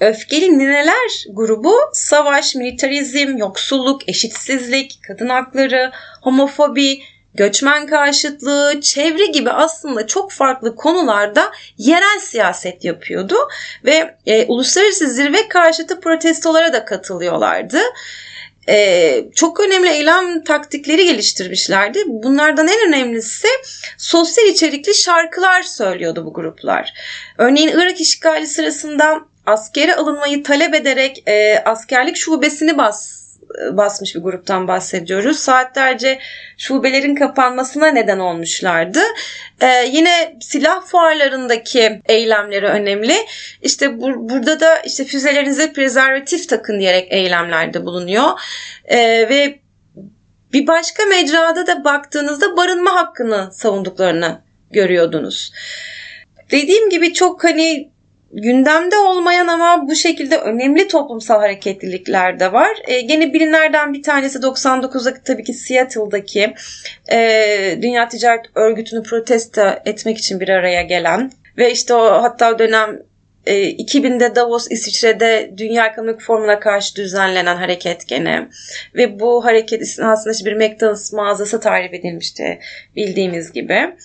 Öfkeli 0.01 0.59
Nineler 0.59 1.25
grubu 1.31 1.75
savaş, 1.93 2.55
militarizm, 2.55 3.37
yoksulluk, 3.37 4.09
eşitsizlik, 4.09 4.99
kadın 5.07 5.29
hakları, 5.29 5.93
homofobi, 6.23 7.01
göçmen 7.37 7.87
karşıtlığı, 7.87 8.81
çevre 8.81 9.27
gibi 9.27 9.51
aslında 9.51 10.07
çok 10.07 10.33
farklı 10.33 10.77
konularda 10.77 11.53
yerel 11.79 12.19
siyaset 12.21 12.85
yapıyordu 12.85 13.37
ve 13.85 14.15
e, 14.27 14.47
uluslararası 14.47 15.09
zirve 15.09 15.49
karşıtı 15.49 16.01
protestolara 16.01 16.73
da 16.73 16.85
katılıyorlardı. 16.85 17.79
Ee, 18.69 19.25
çok 19.35 19.61
önemli 19.61 19.89
eylem 19.89 20.45
taktikleri 20.45 21.05
geliştirmişlerdi. 21.05 22.03
Bunlardan 22.07 22.69
en 22.69 22.89
önemlisi 22.89 23.49
sosyal 23.99 24.47
içerikli 24.47 24.95
şarkılar 24.95 25.63
söylüyordu 25.63 26.27
bu 26.27 26.33
gruplar. 26.33 26.93
Örneğin 27.39 27.69
Irak 27.69 28.01
işgali 28.01 28.47
sırasında 28.47 29.21
askere 29.47 29.95
alınmayı 29.95 30.43
talep 30.43 30.75
ederek 30.75 31.23
e, 31.29 31.59
askerlik 31.65 32.17
şubesini 32.17 32.79
bas 32.79 33.26
basmış 33.73 34.15
bir 34.15 34.21
gruptan 34.21 34.69
bahsediyoruz. 34.69 35.39
Saatlerce 35.39 36.19
şubelerin 36.59 37.15
kapanmasına 37.15 37.87
neden 37.87 38.19
olmuşlardı. 38.19 39.01
Ee, 39.61 39.67
yine 39.91 40.37
silah 40.41 40.85
fuarlarındaki 40.87 42.01
eylemleri 42.09 42.67
önemli. 42.67 43.15
İşte 43.63 44.01
bu, 44.01 44.29
burada 44.29 44.61
da 44.61 44.79
işte 44.79 45.05
füzelerinize 45.05 45.73
prezervatif 45.73 46.49
takın 46.49 46.81
diyerek 46.81 47.13
eylemlerde 47.13 47.85
bulunuyor. 47.85 48.41
Ee, 48.85 48.99
ve 49.29 49.59
bir 50.53 50.67
başka 50.67 51.05
mecrada 51.05 51.67
da 51.67 51.85
baktığınızda 51.85 52.57
barınma 52.57 52.95
hakkını 52.95 53.53
savunduklarını 53.53 54.41
görüyordunuz. 54.71 55.53
Dediğim 56.51 56.91
gibi 56.91 57.13
çok 57.13 57.45
hani 57.45 57.91
gündemde 58.33 58.97
olmayan 58.97 59.47
ama 59.47 59.89
bu 59.89 59.95
şekilde 59.95 60.37
önemli 60.37 60.89
toplumsal 60.89 61.41
hareketlilikler 61.41 62.41
de 62.41 62.53
var. 62.53 62.71
E, 62.85 63.01
gene 63.01 63.33
bilinlerden 63.33 63.93
bir 63.93 64.03
tanesi 64.03 64.39
99'daki 64.39 65.23
tabii 65.25 65.45
ki 65.45 65.53
Seattle'daki 65.53 66.55
e, 67.13 67.79
Dünya 67.83 68.09
Ticaret 68.09 68.47
Örgütü'nü 68.55 69.03
protesto 69.03 69.63
etmek 69.85 70.19
için 70.19 70.41
bir 70.41 70.49
araya 70.49 70.83
gelen 70.83 71.33
ve 71.59 71.73
işte 71.73 71.95
o 71.95 72.23
hatta 72.23 72.59
dönem 72.59 73.03
2000'de 73.47 74.25
e, 74.25 74.35
Davos 74.35 74.67
İsviçre'de 74.71 75.53
Dünya 75.57 75.87
Ekonomik 75.87 76.21
Forumu'na 76.21 76.61
karşı 76.61 76.97
düzenlenen 76.97 77.57
hareket 77.57 78.09
gene 78.09 78.49
ve 78.95 79.21
bu 79.21 79.45
hareket 79.45 79.83
aslında 79.83 80.33
işte 80.33 80.51
bir 80.51 80.57
McDonald's 80.57 81.13
mağazası 81.13 81.61
tarif 81.61 81.95
edilmişti 81.95 82.59
bildiğimiz 82.97 83.53
gibi. 83.53 83.97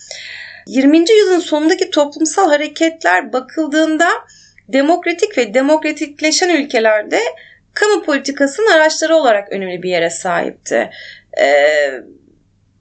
20. 0.66 0.98
yüzyılın 0.98 1.40
sonundaki 1.40 1.90
toplumsal 1.90 2.48
hareketler 2.48 3.32
bakıldığında 3.32 4.08
demokratik 4.68 5.38
ve 5.38 5.54
demokratikleşen 5.54 6.48
ülkelerde 6.48 7.20
kamu 7.74 8.02
politikasının 8.02 8.70
araçları 8.70 9.16
olarak 9.16 9.52
önemli 9.52 9.82
bir 9.82 9.90
yere 9.90 10.10
sahipti. 10.10 10.90
Ee, 11.38 11.92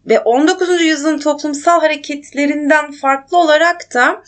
ve 0.09 0.19
19. 0.19 0.81
yüzyılın 0.81 1.19
toplumsal 1.19 1.79
hareketlerinden 1.79 2.91
farklı 2.91 3.37
olarak 3.37 3.93
da 3.93 4.23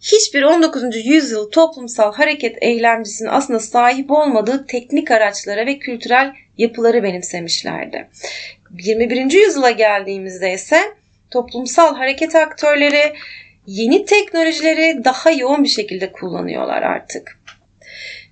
hiçbir 0.00 0.42
19. 0.42 1.06
yüzyıl 1.06 1.50
toplumsal 1.50 2.14
hareket 2.14 2.56
eylemcisinin 2.60 3.28
aslında 3.28 3.60
sahip 3.60 4.10
olmadığı 4.10 4.66
teknik 4.66 5.10
araçlara 5.10 5.66
ve 5.66 5.78
kültürel 5.78 6.32
yapıları 6.58 7.02
benimsemişlerdi. 7.02 8.08
21. 8.70 9.32
yüzyıla 9.32 9.70
geldiğimizde 9.70 10.52
ise 10.52 10.80
toplumsal 11.30 11.96
hareket 11.96 12.34
aktörleri 12.34 13.14
yeni 13.66 14.04
teknolojileri 14.04 15.04
daha 15.04 15.30
yoğun 15.30 15.64
bir 15.64 15.68
şekilde 15.68 16.12
kullanıyorlar 16.12 16.82
artık. 16.82 17.38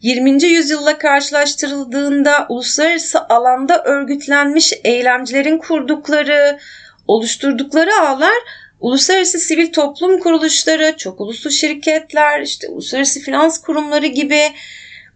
20. 0.02 0.44
yüzyılla 0.44 0.98
karşılaştırıldığında 0.98 2.46
uluslararası 2.48 3.28
alanda 3.28 3.82
örgütlenmiş 3.84 4.72
eylemcilerin 4.84 5.58
kurdukları, 5.58 6.58
oluşturdukları 7.06 7.90
ağlar 8.00 8.36
uluslararası 8.80 9.38
sivil 9.38 9.72
toplum 9.72 10.20
kuruluşları, 10.20 10.96
çok 10.96 11.20
uluslu 11.20 11.50
şirketler, 11.50 12.40
işte 12.40 12.68
uluslararası 12.68 13.20
finans 13.20 13.60
kurumları 13.60 14.06
gibi 14.06 14.42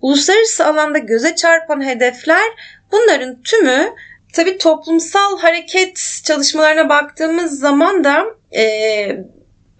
uluslararası 0.00 0.66
alanda 0.66 0.98
göze 0.98 1.34
çarpan 1.34 1.84
hedefler 1.84 2.50
bunların 2.92 3.42
tümü 3.42 3.88
Tabii 4.32 4.58
toplumsal 4.58 5.38
hareket 5.38 6.20
çalışmalarına 6.24 6.88
baktığımız 6.88 7.60
zaman 7.60 8.04
da 8.04 8.24
e, 8.56 8.64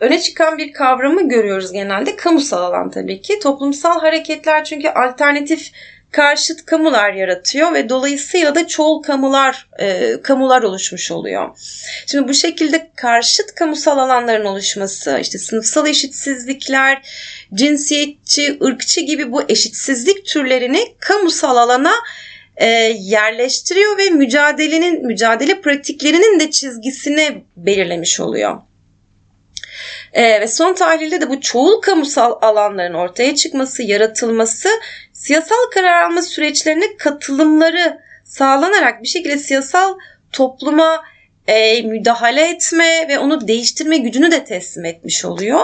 öne 0.01 0.21
çıkan 0.21 0.59
bir 0.59 0.73
kavramı 0.73 1.29
görüyoruz 1.29 1.73
genelde. 1.73 2.17
Kamusal 2.17 2.63
alan 2.63 2.91
tabii 2.91 3.21
ki. 3.21 3.39
Toplumsal 3.39 4.01
hareketler 4.01 4.65
çünkü 4.65 4.89
alternatif 4.89 5.73
karşıt 6.11 6.65
kamular 6.65 7.13
yaratıyor 7.13 7.75
ve 7.75 7.89
dolayısıyla 7.89 8.55
da 8.55 8.67
çoğul 8.67 9.03
kamular 9.03 9.69
e, 9.79 10.17
kamular 10.23 10.63
oluşmuş 10.63 11.11
oluyor. 11.11 11.49
Şimdi 12.07 12.29
bu 12.29 12.35
şekilde 12.35 12.91
karşıt 12.97 13.55
kamusal 13.55 13.99
alanların 13.99 14.45
oluşması, 14.45 15.19
işte 15.21 15.39
sınıfsal 15.39 15.87
eşitsizlikler, 15.87 17.03
cinsiyetçi, 17.55 18.59
ırkçı 18.63 19.01
gibi 19.01 19.33
bu 19.33 19.43
eşitsizlik 19.49 20.27
türlerini 20.27 20.95
kamusal 20.99 21.57
alana 21.57 21.93
e, 22.61 22.67
yerleştiriyor 22.99 23.99
ve 23.99 24.11
mücadelenin 24.11 25.07
mücadele 25.07 25.61
pratiklerinin 25.61 26.41
de 26.41 26.51
çizgisini 26.51 27.45
belirlemiş 27.57 28.21
oluyor. 28.21 28.59
E, 30.13 30.41
ve 30.41 30.47
son 30.47 30.75
tahlilde 30.75 31.21
de 31.21 31.29
bu 31.29 31.41
çoğul 31.41 31.81
kamusal 31.81 32.39
alanların 32.43 32.95
ortaya 32.95 33.35
çıkması, 33.35 33.83
yaratılması, 33.83 34.69
siyasal 35.13 35.71
karar 35.75 36.03
alma 36.03 36.23
süreçlerine 36.23 36.97
katılımları 36.97 38.01
sağlanarak 38.25 39.03
bir 39.03 39.09
şekilde 39.09 39.39
siyasal 39.39 39.99
topluma 40.33 41.05
e, 41.49 41.83
müdahale 41.83 42.51
etme 42.51 43.09
ve 43.09 43.19
onu 43.19 43.49
değiştirme 43.49 43.97
gücünü 43.99 44.31
de 44.31 44.45
teslim 44.45 44.85
etmiş 44.85 45.25
oluyor. 45.25 45.61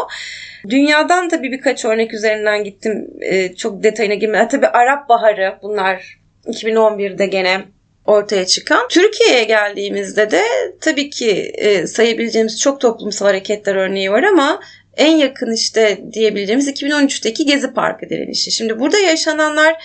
Dünyadan 0.69 1.29
tabii 1.29 1.53
birkaç 1.53 1.85
örnek 1.85 2.15
üzerinden 2.15 2.65
gittim. 2.65 3.11
E, 3.21 3.55
çok 3.55 3.83
detayına 3.83 4.15
girmeden. 4.15 4.49
Tabii 4.49 4.67
Arap 4.67 5.09
Baharı 5.09 5.59
bunlar 5.63 6.26
2011'de 6.47 7.27
gene 7.27 7.65
ortaya 8.05 8.47
çıkan. 8.47 8.89
Türkiye'ye 8.89 9.45
geldiğimizde 9.45 10.31
de 10.31 10.43
tabii 10.81 11.11
ki 11.11 11.31
e, 11.55 11.87
sayabileceğimiz 11.87 12.61
çok 12.61 12.81
toplumsal 12.81 13.27
hareketler 13.27 13.75
örneği 13.75 14.11
var 14.11 14.23
ama 14.23 14.61
en 14.97 15.17
yakın 15.17 15.53
işte 15.53 16.01
diyebileceğimiz 16.13 16.69
2013'teki 16.69 17.47
Gezi 17.47 17.73
Parkı 17.73 18.11
direnişi. 18.11 18.51
Şimdi 18.51 18.81
burada 18.81 18.99
yaşananlar 18.99 19.77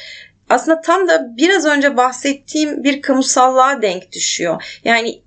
aslında 0.49 0.81
tam 0.81 1.07
da 1.07 1.37
biraz 1.37 1.65
önce 1.65 1.97
bahsettiğim 1.97 2.83
bir 2.83 3.01
kamusallığa 3.01 3.81
denk 3.81 4.11
düşüyor. 4.11 4.79
Yani 4.83 5.21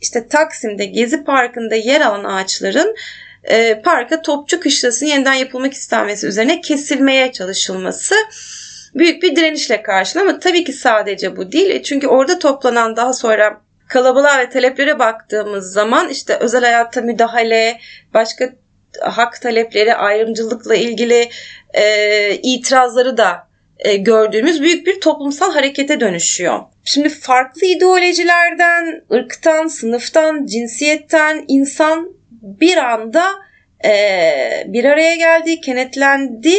işte 0.00 0.28
Taksim'de 0.28 0.84
Gezi 0.84 1.24
Parkı'nda 1.24 1.74
yer 1.74 2.00
alan 2.00 2.24
ağaçların 2.24 2.94
e, 3.44 3.82
parka 3.82 4.22
Topçu 4.22 4.60
Kışlası'nın 4.60 5.10
yeniden 5.10 5.34
yapılmak 5.34 5.72
istenmesi 5.72 6.26
üzerine 6.26 6.60
kesilmeye 6.60 7.32
çalışılması 7.32 8.14
büyük 8.94 9.22
bir 9.22 9.36
direnişle 9.36 9.82
karşılandı 9.82 10.30
ama 10.30 10.38
tabii 10.38 10.64
ki 10.64 10.72
sadece 10.72 11.36
bu 11.36 11.52
değil. 11.52 11.70
E, 11.70 11.82
çünkü 11.82 12.06
orada 12.06 12.38
toplanan 12.38 12.96
daha 12.96 13.12
sonra 13.12 13.60
kalabalığa 13.88 14.38
ve 14.38 14.50
taleplere 14.50 14.98
baktığımız 14.98 15.72
zaman 15.72 16.08
işte 16.08 16.36
özel 16.36 16.64
hayata 16.64 17.00
müdahale, 17.00 17.80
başka 18.14 18.50
hak 19.00 19.42
talepleri, 19.42 19.94
ayrımcılıkla 19.94 20.74
ilgili 20.74 21.28
e, 21.74 22.34
itirazları 22.42 23.16
da 23.16 23.48
e, 23.78 23.96
gördüğümüz 23.96 24.62
büyük 24.62 24.86
bir 24.86 25.00
toplumsal 25.00 25.52
harekete 25.52 26.00
dönüşüyor. 26.00 26.60
Şimdi 26.84 27.08
farklı 27.08 27.66
ideolojilerden, 27.66 29.02
ırktan, 29.12 29.66
sınıftan, 29.66 30.46
cinsiyetten 30.46 31.44
insan 31.48 32.12
bir 32.42 32.76
anda 32.76 33.30
e, 33.84 33.92
bir 34.66 34.84
araya 34.84 35.16
geldi, 35.16 35.60
kenetlendi 35.60 36.54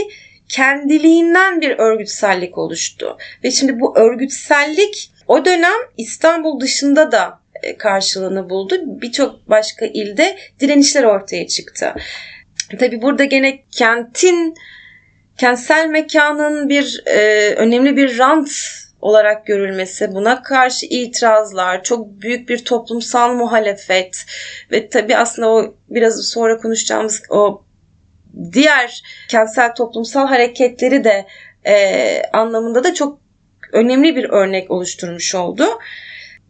kendiliğinden 0.49 1.61
bir 1.61 1.79
örgütsellik 1.79 2.57
oluştu. 2.57 3.17
Ve 3.43 3.51
şimdi 3.51 3.79
bu 3.79 3.97
örgütsellik 3.97 5.11
o 5.27 5.45
dönem 5.45 5.79
İstanbul 5.97 6.59
dışında 6.59 7.11
da 7.11 7.39
e, 7.63 7.77
karşılığını 7.77 8.49
buldu. 8.49 8.75
Birçok 8.85 9.49
başka 9.49 9.85
ilde 9.85 10.37
direnişler 10.59 11.03
ortaya 11.03 11.47
çıktı. 11.47 11.93
Tabi 12.79 13.01
burada 13.01 13.25
gene 13.25 13.63
kentin 13.71 14.55
kentsel 15.37 15.87
mekanın 15.87 16.69
bir 16.69 17.03
e, 17.05 17.53
önemli 17.55 17.97
bir 17.97 18.17
rant 18.17 18.49
olarak 19.01 19.45
görülmesi, 19.45 20.13
buna 20.13 20.43
karşı 20.43 20.85
itirazlar, 20.85 21.83
çok 21.83 22.21
büyük 22.21 22.49
bir 22.49 22.65
toplumsal 22.65 23.33
muhalefet 23.33 24.25
ve 24.71 24.89
tabii 24.89 25.17
aslında 25.17 25.49
o 25.49 25.75
biraz 25.89 26.27
sonra 26.27 26.57
konuşacağımız 26.57 27.23
o 27.29 27.63
diğer 28.53 29.03
kentsel 29.29 29.75
toplumsal 29.75 30.27
hareketleri 30.27 31.03
de 31.03 31.27
e, 31.65 32.21
anlamında 32.33 32.83
da 32.83 32.93
çok 32.93 33.19
önemli 33.73 34.15
bir 34.15 34.29
örnek 34.29 34.71
oluşturmuş 34.71 35.35
oldu 35.35 35.65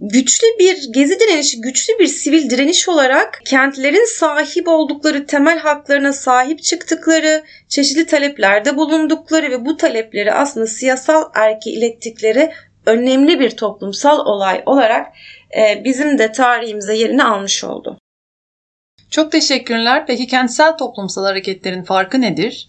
güçlü 0.01 0.47
bir 0.59 0.93
gezi 0.93 1.19
direnişi, 1.19 1.61
güçlü 1.61 1.99
bir 1.99 2.07
sivil 2.07 2.49
direniş 2.49 2.89
olarak 2.89 3.41
kentlerin 3.45 4.05
sahip 4.05 4.67
oldukları 4.67 5.25
temel 5.25 5.59
haklarına 5.59 6.13
sahip 6.13 6.63
çıktıkları, 6.63 7.43
çeşitli 7.67 8.05
taleplerde 8.05 8.77
bulundukları 8.77 9.51
ve 9.51 9.65
bu 9.65 9.77
talepleri 9.77 10.33
aslında 10.33 10.67
siyasal 10.67 11.23
erke 11.35 11.71
ilettikleri 11.71 12.51
önemli 12.85 13.39
bir 13.39 13.49
toplumsal 13.49 14.19
olay 14.19 14.63
olarak 14.65 15.07
e, 15.57 15.83
bizim 15.83 16.17
de 16.17 16.31
tarihimize 16.31 16.95
yerini 16.95 17.23
almış 17.23 17.63
oldu. 17.63 17.99
Çok 19.09 19.31
teşekkürler. 19.31 20.07
Peki 20.07 20.27
kentsel 20.27 20.77
toplumsal 20.77 21.23
hareketlerin 21.25 21.83
farkı 21.83 22.21
nedir? 22.21 22.67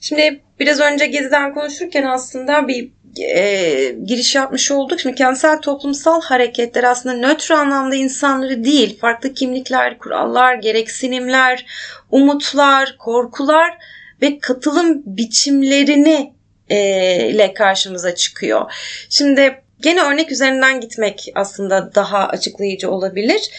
Şimdi 0.00 0.40
biraz 0.60 0.80
önce 0.80 1.06
Gezi'den 1.06 1.54
konuşurken 1.54 2.02
aslında 2.02 2.68
bir 2.68 2.90
e, 3.22 3.96
giriş 4.04 4.34
yapmış 4.34 4.70
olduk. 4.70 5.00
Şimdi 5.00 5.14
kentsel 5.14 5.60
toplumsal 5.60 6.22
hareketler 6.22 6.84
aslında 6.84 7.28
nötr 7.28 7.50
anlamda 7.50 7.94
insanları 7.94 8.64
değil, 8.64 8.98
farklı 8.98 9.34
kimlikler, 9.34 9.98
kurallar, 9.98 10.54
gereksinimler, 10.54 11.66
umutlar, 12.10 12.96
korkular 12.98 13.78
ve 14.22 14.38
katılım 14.38 15.02
biçimlerini 15.06 16.32
e, 16.68 17.28
ile 17.28 17.54
karşımıza 17.54 18.14
çıkıyor. 18.14 18.72
Şimdi 19.10 19.62
gene 19.80 20.00
örnek 20.02 20.32
üzerinden 20.32 20.80
gitmek 20.80 21.32
aslında 21.34 21.94
daha 21.94 22.28
açıklayıcı 22.28 22.90
olabilir. 22.90 23.50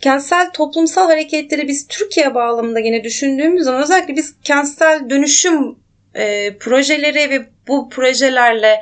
Kentsel 0.00 0.50
toplumsal 0.50 1.06
hareketleri 1.06 1.68
biz 1.68 1.86
Türkiye 1.86 2.34
bağlamında 2.34 2.80
yine 2.80 3.04
düşündüğümüz 3.04 3.64
zaman 3.64 3.82
özellikle 3.82 4.16
biz 4.16 4.34
kentsel 4.42 5.10
dönüşüm 5.10 5.78
e, 6.14 6.56
projeleri 6.58 7.30
ve 7.30 7.46
bu 7.68 7.88
projelerle 7.88 8.80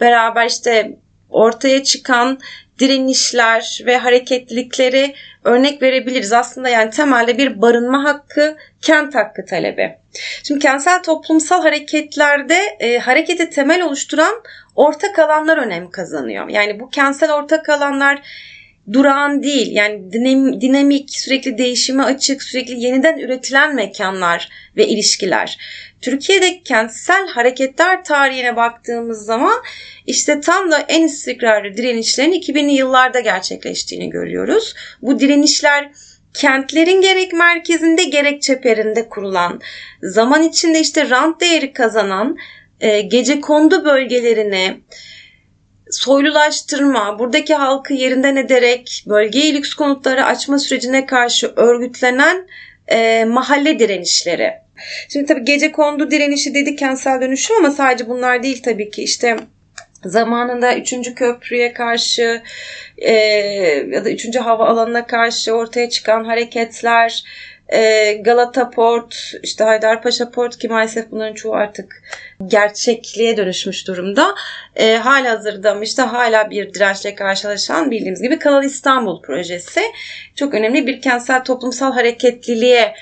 beraber 0.00 0.46
işte 0.46 0.96
ortaya 1.30 1.84
çıkan 1.84 2.40
direnişler 2.78 3.80
ve 3.86 3.96
hareketlilikleri 3.96 5.14
örnek 5.44 5.82
verebiliriz. 5.82 6.32
Aslında 6.32 6.68
yani 6.68 6.90
temelde 6.90 7.38
bir 7.38 7.62
barınma 7.62 8.04
hakkı, 8.04 8.56
kent 8.80 9.14
hakkı 9.14 9.44
talebi. 9.46 9.98
Şimdi 10.42 10.60
kentsel 10.60 11.02
toplumsal 11.02 11.62
hareketlerde 11.62 12.58
e, 12.80 12.98
hareketi 12.98 13.50
temel 13.50 13.82
oluşturan 13.82 14.42
ortak 14.74 15.18
alanlar 15.18 15.58
önem 15.58 15.90
kazanıyor. 15.90 16.48
Yani 16.48 16.80
bu 16.80 16.90
kentsel 16.90 17.32
ortak 17.32 17.68
alanlar 17.68 18.22
durağan 18.92 19.42
değil. 19.42 19.70
Yani 19.72 20.12
dinamik, 20.60 21.10
sürekli 21.10 21.58
değişime 21.58 22.02
açık, 22.02 22.42
sürekli 22.42 22.80
yeniden 22.80 23.18
üretilen 23.18 23.74
mekanlar 23.74 24.48
ve 24.76 24.86
ilişkiler. 24.86 25.58
Türkiye'de 26.00 26.62
kentsel 26.62 27.28
hareketler 27.28 28.04
tarihine 28.04 28.56
baktığımız 28.56 29.24
zaman 29.24 29.62
işte 30.06 30.40
tam 30.40 30.70
da 30.70 30.78
en 30.88 31.02
istikrarlı 31.02 31.76
direnişlerin 31.76 32.32
2000'li 32.32 32.72
yıllarda 32.72 33.20
gerçekleştiğini 33.20 34.10
görüyoruz. 34.10 34.74
Bu 35.02 35.20
direnişler 35.20 35.90
kentlerin 36.34 37.00
gerek 37.00 37.32
merkezinde 37.32 38.04
gerek 38.04 38.42
çeperinde 38.42 39.08
kurulan, 39.08 39.60
zaman 40.02 40.42
içinde 40.42 40.80
işte 40.80 41.10
rant 41.10 41.40
değeri 41.40 41.72
kazanan, 41.72 42.36
e, 42.80 43.00
gece 43.00 43.40
kondu 43.40 43.84
bölgelerini, 43.84 44.80
soylulaştırma, 45.94 47.18
buradaki 47.18 47.54
halkı 47.54 47.94
yerinden 47.94 48.36
ederek 48.36 49.04
bölgeyi 49.06 49.54
lüks 49.54 49.74
konutları 49.74 50.24
açma 50.24 50.58
sürecine 50.58 51.06
karşı 51.06 51.52
örgütlenen 51.56 52.46
e, 52.88 53.24
mahalle 53.24 53.78
direnişleri. 53.78 54.52
Şimdi 55.08 55.26
tabii 55.26 55.44
gece 55.44 55.72
kondu 55.72 56.10
direnişi 56.10 56.54
dedi 56.54 56.76
kentsel 56.76 57.20
dönüşüm 57.20 57.56
ama 57.56 57.70
sadece 57.70 58.08
bunlar 58.08 58.42
değil 58.42 58.62
tabii 58.62 58.90
ki 58.90 59.02
işte 59.02 59.36
zamanında 60.04 60.76
3. 60.76 61.14
köprüye 61.14 61.72
karşı 61.72 62.42
e, 62.98 63.12
ya 63.92 64.04
da 64.04 64.10
3. 64.10 64.36
hava 64.36 64.66
alanına 64.66 65.06
karşı 65.06 65.52
ortaya 65.52 65.90
çıkan 65.90 66.24
hareketler, 66.24 67.24
e, 67.68 68.12
Galata 68.12 68.70
Port, 68.70 69.32
işte 69.42 69.64
Haydarpaşa 69.64 70.30
Port 70.30 70.58
ki 70.58 70.68
maalesef 70.68 71.10
bunların 71.10 71.34
çoğu 71.34 71.54
artık 71.54 72.02
gerçekliğe 72.46 73.36
dönüşmüş 73.36 73.88
durumda. 73.88 74.34
E, 74.76 74.96
hala 74.96 75.30
hazırda 75.30 75.80
işte 75.82 76.02
hala 76.02 76.50
bir 76.50 76.74
dirençle 76.74 77.14
karşılaşan 77.14 77.90
bildiğimiz 77.90 78.22
gibi 78.22 78.38
Kanal 78.38 78.64
İstanbul 78.64 79.22
projesi 79.22 79.80
çok 80.34 80.54
önemli 80.54 80.86
bir 80.86 81.00
kentsel 81.00 81.44
toplumsal 81.44 81.92
hareketliliğe 81.92 82.94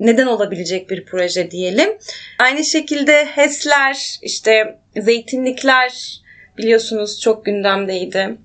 neden 0.00 0.26
olabilecek 0.26 0.90
bir 0.90 1.04
proje 1.04 1.50
diyelim. 1.50 1.98
Aynı 2.38 2.64
şekilde 2.64 3.24
HES'ler, 3.24 4.18
işte 4.22 4.78
zeytinlikler 4.96 6.20
biliyorsunuz 6.58 7.20
çok 7.20 7.44
gündemdeydi 7.44 8.36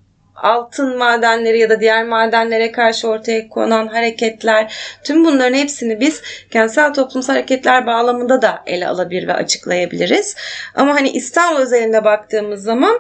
altın 0.44 0.98
madenleri 0.98 1.60
ya 1.60 1.70
da 1.70 1.80
diğer 1.80 2.04
madenlere 2.04 2.72
karşı 2.72 3.08
ortaya 3.08 3.50
konan 3.50 3.88
hareketler 3.88 4.74
tüm 5.04 5.26
bunların 5.26 5.58
hepsini 5.58 6.00
biz 6.00 6.22
kentsel 6.52 6.94
toplumsal 6.94 7.34
hareketler 7.34 7.86
bağlamında 7.86 8.42
da 8.42 8.64
ele 8.66 8.88
alabilir 8.88 9.28
ve 9.28 9.34
açıklayabiliriz. 9.34 10.36
Ama 10.76 10.96
hani 10.96 11.10
İstanbul 11.10 11.62
özelinde 11.62 12.04
baktığımız 12.04 12.64
zaman 12.64 13.00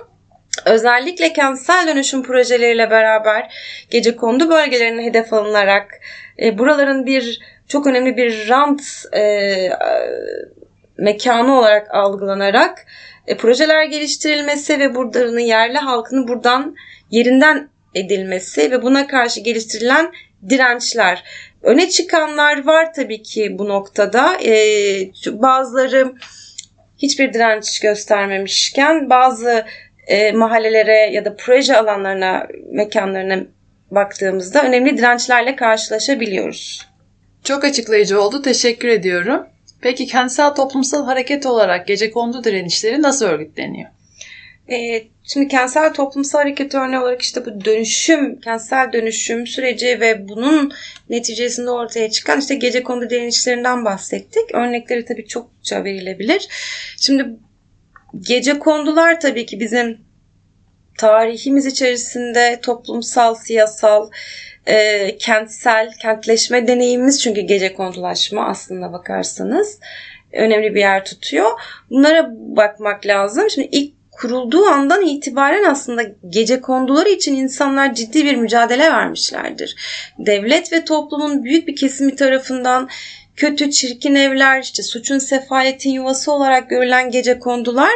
özellikle 0.65 1.33
kentsel 1.33 1.87
dönüşüm 1.87 2.23
projeleriyle 2.23 2.91
beraber 2.91 3.53
gece 3.89 4.15
kondu 4.15 4.49
bölgelerine 4.49 5.05
hedef 5.05 5.33
alınarak 5.33 6.01
e, 6.41 6.57
buraların 6.57 7.05
bir 7.05 7.39
çok 7.67 7.87
önemli 7.87 8.17
bir 8.17 8.49
rant 8.49 8.81
e, 9.13 9.69
mekanı 10.97 11.59
olarak 11.59 11.95
algılanarak 11.95 12.85
e, 13.27 13.37
projeler 13.37 13.83
geliştirilmesi 13.83 14.79
ve 14.79 14.95
buranın 14.95 15.39
yerli 15.39 15.77
halkını 15.77 16.27
buradan 16.27 16.75
yerinden 17.11 17.69
edilmesi 17.95 18.71
ve 18.71 18.81
buna 18.81 19.07
karşı 19.07 19.39
geliştirilen 19.39 20.11
dirençler. 20.49 21.23
Öne 21.61 21.89
çıkanlar 21.89 22.65
var 22.65 22.93
tabii 22.93 23.21
ki 23.21 23.55
bu 23.59 23.69
noktada. 23.69 24.37
Ee, 24.45 25.11
bazıları 25.27 26.13
hiçbir 26.97 27.33
direnç 27.33 27.79
göstermemişken 27.79 29.09
bazı 29.09 29.65
e, 30.07 30.31
mahallelere 30.31 31.11
ya 31.13 31.25
da 31.25 31.35
proje 31.35 31.77
alanlarına, 31.77 32.47
mekanlarına 32.71 33.43
baktığımızda 33.91 34.63
önemli 34.63 34.97
dirençlerle 34.97 35.55
karşılaşabiliyoruz. 35.55 36.89
Çok 37.43 37.63
açıklayıcı 37.63 38.21
oldu. 38.21 38.41
Teşekkür 38.41 38.87
ediyorum. 38.87 39.47
Peki 39.81 40.07
kentsel 40.07 40.49
toplumsal 40.49 41.05
hareket 41.05 41.45
olarak 41.45 41.87
gece 41.87 42.11
kondu 42.11 42.43
direnişleri 42.43 43.01
nasıl 43.01 43.25
örgütleniyor? 43.25 43.89
E, 44.71 45.03
şimdi 45.23 45.47
kentsel 45.47 45.93
toplumsal 45.93 46.39
hareket 46.39 46.75
örneği 46.75 46.99
olarak 46.99 47.21
işte 47.21 47.45
bu 47.45 47.65
dönüşüm, 47.65 48.39
kentsel 48.39 48.93
dönüşüm 48.93 49.47
süreci 49.47 49.99
ve 49.99 50.27
bunun 50.27 50.73
neticesinde 51.09 51.69
ortaya 51.69 52.11
çıkan 52.11 52.39
işte 52.39 52.55
gece 52.55 52.83
kondu 52.83 53.09
direnişlerinden 53.09 53.85
bahsettik. 53.85 54.55
Örnekleri 54.55 55.05
tabii 55.05 55.27
çokça 55.27 55.83
verilebilir. 55.83 56.47
Şimdi 56.97 57.25
gece 58.19 58.59
kondular 58.59 59.19
tabii 59.19 59.45
ki 59.45 59.59
bizim 59.59 59.97
tarihimiz 60.97 61.65
içerisinde 61.65 62.59
toplumsal, 62.61 63.35
siyasal, 63.35 64.09
e, 64.67 65.17
kentsel, 65.17 65.91
kentleşme 66.01 66.67
deneyimimiz 66.67 67.21
çünkü 67.21 67.41
gece 67.41 67.73
kondulaşma 67.73 68.47
aslında 68.47 68.93
bakarsanız 68.93 69.79
önemli 70.33 70.75
bir 70.75 70.79
yer 70.79 71.05
tutuyor. 71.05 71.51
Bunlara 71.89 72.29
bakmak 72.31 73.05
lazım. 73.05 73.49
Şimdi 73.49 73.69
ilk 73.71 73.98
kurulduğu 74.21 74.65
andan 74.65 75.05
itibaren 75.05 75.63
aslında 75.63 76.03
gece 76.29 76.61
konduları 76.61 77.09
için 77.09 77.35
insanlar 77.35 77.95
ciddi 77.95 78.25
bir 78.25 78.35
mücadele 78.35 78.91
vermişlerdir. 78.91 79.75
Devlet 80.17 80.73
ve 80.73 80.85
toplumun 80.85 81.43
büyük 81.43 81.67
bir 81.67 81.75
kesimi 81.75 82.15
tarafından 82.15 82.89
kötü, 83.35 83.71
çirkin 83.71 84.15
evler, 84.15 84.61
işte 84.61 84.83
suçun, 84.83 85.19
sefaletin 85.19 85.89
yuvası 85.89 86.31
olarak 86.31 86.69
görülen 86.69 87.11
gece 87.11 87.39
kondular, 87.39 87.91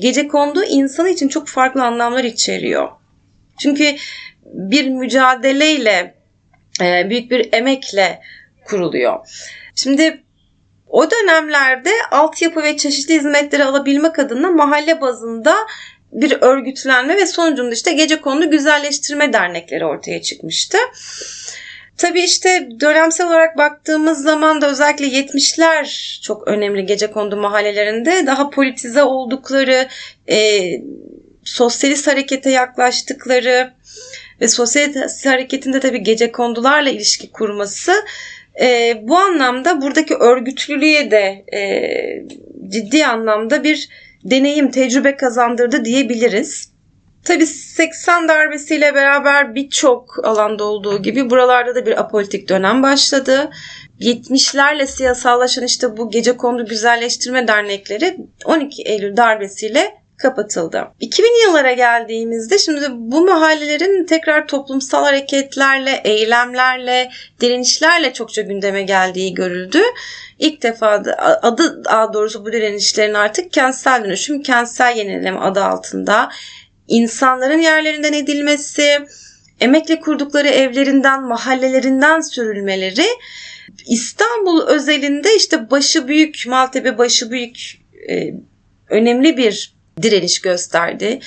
gece 0.00 0.28
kondu 0.28 0.64
insanı 0.64 1.10
için 1.10 1.28
çok 1.28 1.48
farklı 1.48 1.84
anlamlar 1.84 2.24
içeriyor. 2.24 2.88
Çünkü 3.60 3.94
bir 4.44 4.88
mücadeleyle, 4.88 6.14
e, 6.80 7.10
büyük 7.10 7.30
bir 7.30 7.52
emekle 7.52 8.20
kuruluyor. 8.64 9.18
Şimdi 9.74 10.22
o 10.90 11.10
dönemlerde 11.10 11.90
altyapı 12.10 12.62
ve 12.62 12.76
çeşitli 12.76 13.14
hizmetleri 13.14 13.64
alabilmek 13.64 14.18
adına 14.18 14.50
mahalle 14.50 15.00
bazında 15.00 15.56
bir 16.12 16.38
örgütlenme 16.40 17.16
ve 17.16 17.26
sonucunda 17.26 17.74
işte 17.74 17.92
gece 17.92 18.20
konulu 18.20 18.50
güzelleştirme 18.50 19.32
dernekleri 19.32 19.84
ortaya 19.84 20.22
çıkmıştı. 20.22 20.78
Tabii 21.96 22.22
işte 22.22 22.68
dönemsel 22.80 23.26
olarak 23.26 23.58
baktığımız 23.58 24.22
zaman 24.22 24.60
da 24.60 24.70
özellikle 24.70 25.06
70'ler 25.06 26.20
çok 26.22 26.48
önemli 26.48 26.86
gece 26.86 27.10
kondu 27.10 27.36
mahallelerinde 27.36 28.26
daha 28.26 28.50
politize 28.50 29.02
oldukları, 29.02 29.88
e, 30.30 30.60
sosyalist 31.44 32.06
harekete 32.06 32.50
yaklaştıkları 32.50 33.72
ve 34.40 34.48
sosyalist 34.48 35.26
hareketinde 35.26 35.80
tabii 35.80 36.02
gece 36.02 36.32
kondularla 36.32 36.90
ilişki 36.90 37.30
kurması 37.30 37.92
e, 38.60 38.98
bu 39.02 39.16
anlamda 39.18 39.82
buradaki 39.82 40.14
örgütlülüğe 40.14 41.10
de 41.10 41.44
e, 41.56 41.60
ciddi 42.68 43.06
anlamda 43.06 43.64
bir 43.64 43.88
deneyim, 44.24 44.70
tecrübe 44.70 45.16
kazandırdı 45.16 45.84
diyebiliriz. 45.84 46.72
Tabii 47.24 47.46
80 47.46 48.28
darbesiyle 48.28 48.94
beraber 48.94 49.54
birçok 49.54 50.24
alanda 50.24 50.64
olduğu 50.64 51.02
gibi 51.02 51.30
buralarda 51.30 51.74
da 51.74 51.86
bir 51.86 52.00
apolitik 52.00 52.48
dönem 52.48 52.82
başladı. 52.82 53.50
70'lerle 54.00 54.86
siyasallaşan 54.86 55.64
işte 55.64 55.96
bu 55.96 56.10
gece 56.10 56.36
kondu 56.36 56.66
güzelleştirme 56.66 57.48
dernekleri 57.48 58.16
12 58.44 58.82
Eylül 58.82 59.16
darbesiyle 59.16 59.97
kapatıldı. 60.18 60.84
2000 61.00 61.46
yıllara 61.46 61.72
geldiğimizde 61.72 62.58
şimdi 62.58 62.86
bu 62.90 63.26
mahallelerin 63.26 64.06
tekrar 64.06 64.46
toplumsal 64.48 65.04
hareketlerle, 65.04 66.00
eylemlerle, 66.04 67.10
direnişlerle 67.40 68.12
çokça 68.12 68.42
gündeme 68.42 68.82
geldiği 68.82 69.34
görüldü. 69.34 69.80
İlk 70.38 70.62
defa 70.62 71.04
da, 71.04 71.42
adı 71.42 71.84
daha 71.84 72.12
doğrusu 72.12 72.44
bu 72.44 72.52
direnişlerin 72.52 73.14
artık 73.14 73.52
kentsel 73.52 74.04
dönüşüm, 74.04 74.42
kentsel 74.42 74.96
yenileme 74.96 75.38
adı 75.38 75.64
altında 75.64 76.28
insanların 76.88 77.58
yerlerinden 77.58 78.12
edilmesi, 78.12 78.98
emekle 79.60 80.00
kurdukları 80.00 80.48
evlerinden, 80.48 81.22
mahallelerinden 81.22 82.20
sürülmeleri 82.20 83.06
İstanbul 83.86 84.66
özelinde 84.66 85.36
işte 85.36 85.70
başı 85.70 86.08
büyük, 86.08 86.44
Maltepe 86.46 86.98
başı 86.98 87.30
büyük 87.30 87.80
e, 88.10 88.34
önemli 88.88 89.36
bir 89.36 89.77
direniş 90.02 90.40
gösterdi. 90.40 91.20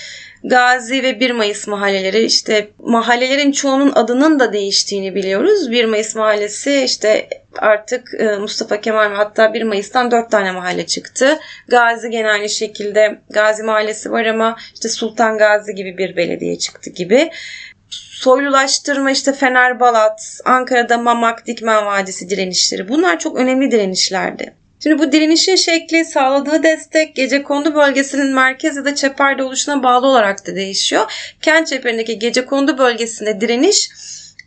Gazi 0.44 1.04
ve 1.04 1.20
1 1.20 1.32
Mayıs 1.32 1.68
mahalleleri 1.68 2.24
işte 2.24 2.70
mahallelerin 2.80 3.52
çoğunun 3.52 3.92
adının 3.96 4.40
da 4.40 4.54
değiştiğini 4.54 5.16
biliyoruz. 5.16 5.72
1 5.72 5.86
Mayıs 5.86 6.16
mahallesi 6.16 6.82
işte 6.86 7.30
artık 7.58 8.14
e, 8.20 8.38
Mustafa 8.38 8.82
Kemal 8.82 9.14
hatta 9.14 9.54
1 9.54 9.64
Mayıs'tan 9.64 10.12
4 10.12 10.32
tane 10.32 10.52
mahalle 10.52 10.86
çıktı. 10.86 11.40
Gazi 11.68 12.10
gene 12.10 12.30
aynı 12.30 12.50
şekilde 12.50 13.22
Gazi 13.30 13.64
mahallesi 13.64 14.12
var 14.12 14.26
ama 14.26 14.58
işte 14.74 14.90
Sultan 14.90 15.38
Gazi 15.38 15.76
gibi 15.76 15.98
bir 15.98 16.16
belediye 16.16 16.60
çıktı 16.60 16.90
gibi. 16.90 17.32
Soylulaştırma 18.22 19.12
işte 19.12 19.34
Fener 19.34 19.80
Balat, 19.80 20.40
Ankara'da 20.46 20.98
Mamak, 20.98 21.48
Dikmen 21.48 21.86
Vadisi 21.86 22.30
direnişleri 22.30 22.90
bunlar 22.90 23.20
çok 23.20 23.38
önemli 23.38 23.72
direnişlerdi. 23.72 24.61
Şimdi 24.84 25.00
bu 25.00 25.12
direnişin 25.12 25.56
şekli, 25.56 26.06
sağladığı 26.06 26.64
destek 26.64 27.16
gece 27.16 27.44
kondu 27.44 27.76
bölgesinin 27.76 28.34
merkez 28.34 28.78
ya 28.78 28.86
da 28.86 28.96
çeperde 28.96 29.44
oluşuna 29.44 29.84
bağlı 29.84 30.08
olarak 30.08 30.48
da 30.48 30.56
değişiyor. 30.56 31.12
Kent 31.42 31.68
çeperindeki 31.68 32.20
gece 32.20 32.46
kondu 32.46 32.78
bölgesinde 32.78 33.42
direniş 33.42 33.90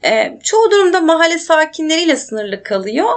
e, 0.04 0.38
çoğu 0.42 0.70
durumda 0.70 1.00
mahalle 1.00 1.38
sakinleriyle 1.38 2.16
sınırlı 2.16 2.62
kalıyor. 2.62 3.10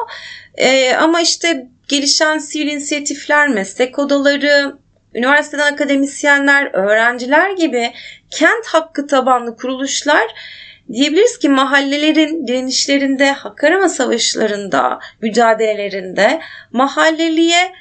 E, 0.57 0.93
ama 0.93 1.21
işte 1.21 1.67
gelişen 1.87 2.37
sivil 2.37 2.67
inisiyatifler, 2.67 3.47
meslek 3.47 3.99
odaları, 3.99 4.75
üniversiteden 5.13 5.73
akademisyenler, 5.73 6.69
öğrenciler 6.73 7.51
gibi 7.51 7.91
kent 8.29 8.65
hakkı 8.65 9.07
tabanlı 9.07 9.57
kuruluşlar 9.57 10.27
Diyebiliriz 10.91 11.37
ki 11.37 11.49
mahallelerin 11.49 12.47
direnişlerinde, 12.47 13.31
hak 13.31 13.63
arama 13.63 13.89
savaşlarında, 13.89 14.99
mücadelelerinde 15.21 16.39
mahalleliye 16.71 17.71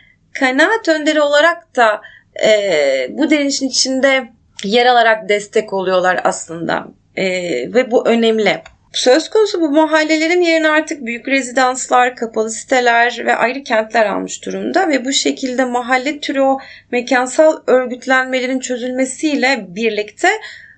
kanaat 0.41 0.89
önderi 0.89 1.21
olarak 1.21 1.77
da 1.77 2.01
e, 2.47 3.07
bu 3.11 3.31
direnişin 3.31 3.69
içinde 3.69 4.29
yer 4.65 4.87
alarak 4.87 5.29
destek 5.29 5.73
oluyorlar 5.73 6.21
aslında. 6.25 6.87
E, 7.17 7.27
ve 7.75 7.91
bu 7.91 8.07
önemli. 8.09 8.63
Söz 8.93 9.31
konusu 9.31 9.61
bu 9.61 9.71
mahallelerin 9.71 10.41
yerine 10.41 10.69
artık 10.69 11.07
büyük 11.07 11.29
rezidanslar, 11.29 12.17
kapalı 12.17 12.51
siteler 12.51 13.23
ve 13.27 13.37
ayrı 13.37 13.63
kentler 13.63 14.07
almış 14.07 14.45
durumda 14.45 14.89
ve 14.89 15.05
bu 15.05 15.13
şekilde 15.13 15.65
mahalle 15.65 16.21
türü 16.21 16.41
o 16.41 16.59
mekansal 16.93 17.57
örgütlenmelerin 17.67 18.61
çözülmesiyle 18.61 19.67
birlikte 19.69 20.29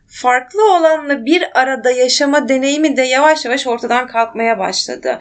farklı 0.09 0.77
olanla 0.77 1.25
bir 1.25 1.61
arada 1.61 1.91
yaşama 1.91 2.49
deneyimi 2.49 2.97
de 2.97 3.03
yavaş 3.03 3.45
yavaş 3.45 3.67
ortadan 3.67 4.07
kalkmaya 4.07 4.59
başladı. 4.59 5.19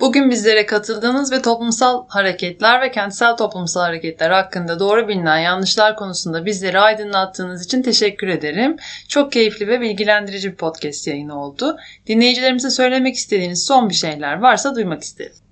Bugün 0.00 0.30
bizlere 0.30 0.66
katıldığınız 0.66 1.32
ve 1.32 1.42
toplumsal 1.42 2.08
hareketler 2.08 2.80
ve 2.80 2.90
kentsel 2.90 3.36
toplumsal 3.36 3.80
hareketler 3.80 4.30
hakkında 4.30 4.80
doğru 4.80 5.08
bilinen 5.08 5.38
yanlışlar 5.38 5.96
konusunda 5.96 6.46
bizleri 6.46 6.78
aydınlattığınız 6.78 7.64
için 7.64 7.82
teşekkür 7.82 8.28
ederim. 8.28 8.76
Çok 9.08 9.32
keyifli 9.32 9.68
ve 9.68 9.80
bilgilendirici 9.80 10.50
bir 10.50 10.56
podcast 10.56 11.06
yayını 11.06 11.40
oldu. 11.42 11.76
Dinleyicilerimize 12.06 12.70
söylemek 12.70 13.14
istediğiniz 13.14 13.64
son 13.64 13.88
bir 13.88 13.94
şeyler 13.94 14.38
varsa 14.38 14.74
duymak 14.74 15.02
isteriz. 15.02 15.42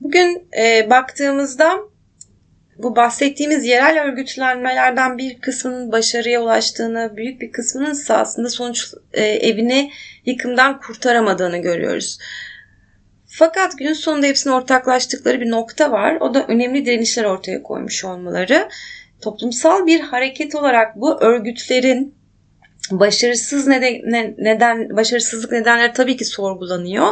Bugün 0.00 0.48
e, 0.58 0.90
baktığımızda 0.90 1.78
bu 2.78 2.96
bahsettiğimiz 2.96 3.64
yerel 3.64 4.04
örgütlenmelerden 4.04 5.18
bir 5.18 5.40
kısmının 5.40 5.92
başarıya 5.92 6.42
ulaştığını, 6.42 7.12
büyük 7.16 7.40
bir 7.40 7.52
kısmının 7.52 7.92
ise 7.92 8.14
aslında 8.14 8.48
sonuç 8.48 8.94
e, 9.12 9.24
evini 9.24 9.90
yıkımdan 10.26 10.80
kurtaramadığını 10.80 11.58
görüyoruz. 11.58 12.18
Fakat 13.26 13.78
günün 13.78 13.92
sonunda 13.92 14.26
hepsinin 14.26 14.54
ortaklaştıkları 14.54 15.40
bir 15.40 15.50
nokta 15.50 15.92
var. 15.92 16.16
O 16.20 16.34
da 16.34 16.46
önemli 16.46 16.86
direnişler 16.86 17.24
ortaya 17.24 17.62
koymuş 17.62 18.04
olmaları. 18.04 18.68
Toplumsal 19.22 19.86
bir 19.86 20.00
hareket 20.00 20.54
olarak 20.54 20.96
bu 20.96 21.20
örgütlerin 21.20 22.14
başarısız 22.90 23.66
neden, 23.66 24.34
neden 24.38 24.96
başarısızlık 24.96 25.52
nedenleri 25.52 25.92
tabii 25.92 26.16
ki 26.16 26.24
sorgulanıyor 26.24 27.08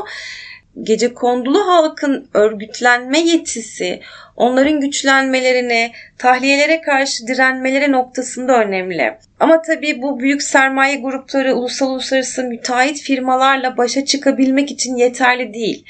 gece 0.83 1.15
kondulu 1.15 1.67
halkın 1.67 2.29
örgütlenme 2.35 3.19
yetisi, 3.21 4.01
onların 4.37 4.81
güçlenmelerine, 4.81 5.93
tahliyelere 6.19 6.81
karşı 6.81 7.27
direnmeleri 7.27 7.93
noktasında 7.93 8.65
önemli. 8.65 9.19
Ama 9.41 9.63
tabii 9.63 10.03
bu 10.03 10.21
büyük 10.21 10.43
sermaye 10.43 10.97
grupları 10.97 11.55
ulusal 11.55 11.91
uluslararası 11.91 12.45
müteahhit 12.45 13.01
firmalarla 13.01 13.77
başa 13.77 14.05
çıkabilmek 14.05 14.71
için 14.71 14.97
yeterli 14.97 15.55
değil 15.55 15.85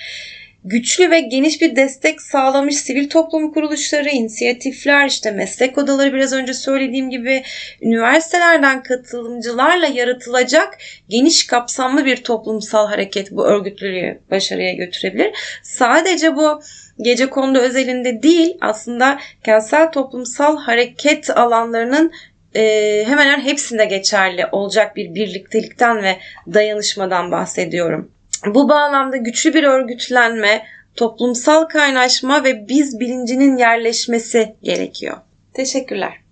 güçlü 0.65 1.11
ve 1.11 1.21
geniş 1.21 1.61
bir 1.61 1.77
destek 1.77 2.21
sağlamış 2.21 2.77
sivil 2.77 3.09
toplum 3.09 3.53
kuruluşları, 3.53 4.09
inisiyatifler, 4.09 5.07
işte 5.07 5.31
meslek 5.31 5.79
odaları 5.79 6.13
biraz 6.13 6.33
önce 6.33 6.55
söylediğim 6.55 7.11
gibi 7.11 7.43
üniversitelerden 7.83 8.83
katılımcılarla 8.83 9.87
yaratılacak 9.87 10.79
geniş 11.09 11.47
kapsamlı 11.47 12.05
bir 12.05 12.17
toplumsal 12.17 12.89
hareket 12.89 13.31
bu 13.31 13.47
örgütlülüğü 13.47 14.21
başarıya 14.31 14.73
götürebilir. 14.73 15.31
Sadece 15.63 16.37
bu 16.37 16.63
gece 17.01 17.27
kondu 17.31 17.59
özelinde 17.59 18.23
değil 18.23 18.57
aslında 18.61 19.19
kentsel 19.45 19.93
toplumsal 19.93 20.59
hareket 20.59 21.31
alanlarının 21.31 22.13
e, 22.55 23.05
hemen 23.07 23.27
hemen 23.27 23.41
hepsinde 23.41 23.85
geçerli 23.85 24.47
olacak 24.53 24.97
bir 24.97 25.15
birliktelikten 25.15 26.03
ve 26.03 26.17
dayanışmadan 26.55 27.31
bahsediyorum. 27.31 28.13
Bu 28.47 28.69
bağlamda 28.69 29.17
güçlü 29.17 29.55
bir 29.55 29.65
örgütlenme, 29.65 30.67
toplumsal 30.97 31.65
kaynaşma 31.65 32.45
ve 32.45 32.69
biz 32.69 33.01
bilincinin 33.01 33.57
yerleşmesi 33.57 34.57
gerekiyor. 34.63 35.17
Teşekkürler. 35.55 36.23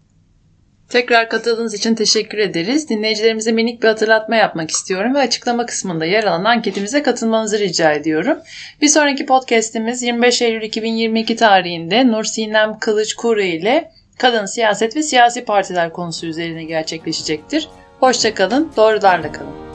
Tekrar 0.89 1.29
katıldığınız 1.29 1.75
için 1.75 1.95
teşekkür 1.95 2.39
ederiz. 2.39 2.89
Dinleyicilerimize 2.89 3.53
minik 3.53 3.83
bir 3.83 3.89
hatırlatma 3.89 4.37
yapmak 4.37 4.71
istiyorum 4.71 5.15
ve 5.15 5.19
açıklama 5.19 5.67
kısmında 5.67 6.05
yer 6.05 6.25
alan 6.25 6.45
anketimize 6.45 7.03
katılmanızı 7.03 7.59
rica 7.59 7.93
ediyorum. 7.93 8.39
Bir 8.83 8.89
sonraki 8.89 9.27
podcast'imiz 9.27 10.03
25 10.03 10.43
Eylül 10.43 10.63
2022 10.63 11.37
tarihinde 11.37 12.07
Nur 12.07 12.25
Sinem 12.25 12.79
Kılıç 12.79 13.15
Kuru 13.15 13.43
ile 13.43 13.91
kadın 14.19 14.47
siyaset 14.47 14.97
ve 14.97 15.03
siyasi 15.03 15.45
partiler 15.45 15.93
konusu 15.93 16.27
üzerine 16.27 16.65
gerçekleşecektir. 16.65 17.69
Hoşçakalın, 18.01 18.73
doğrularla 18.77 19.33
kalın. 19.33 19.70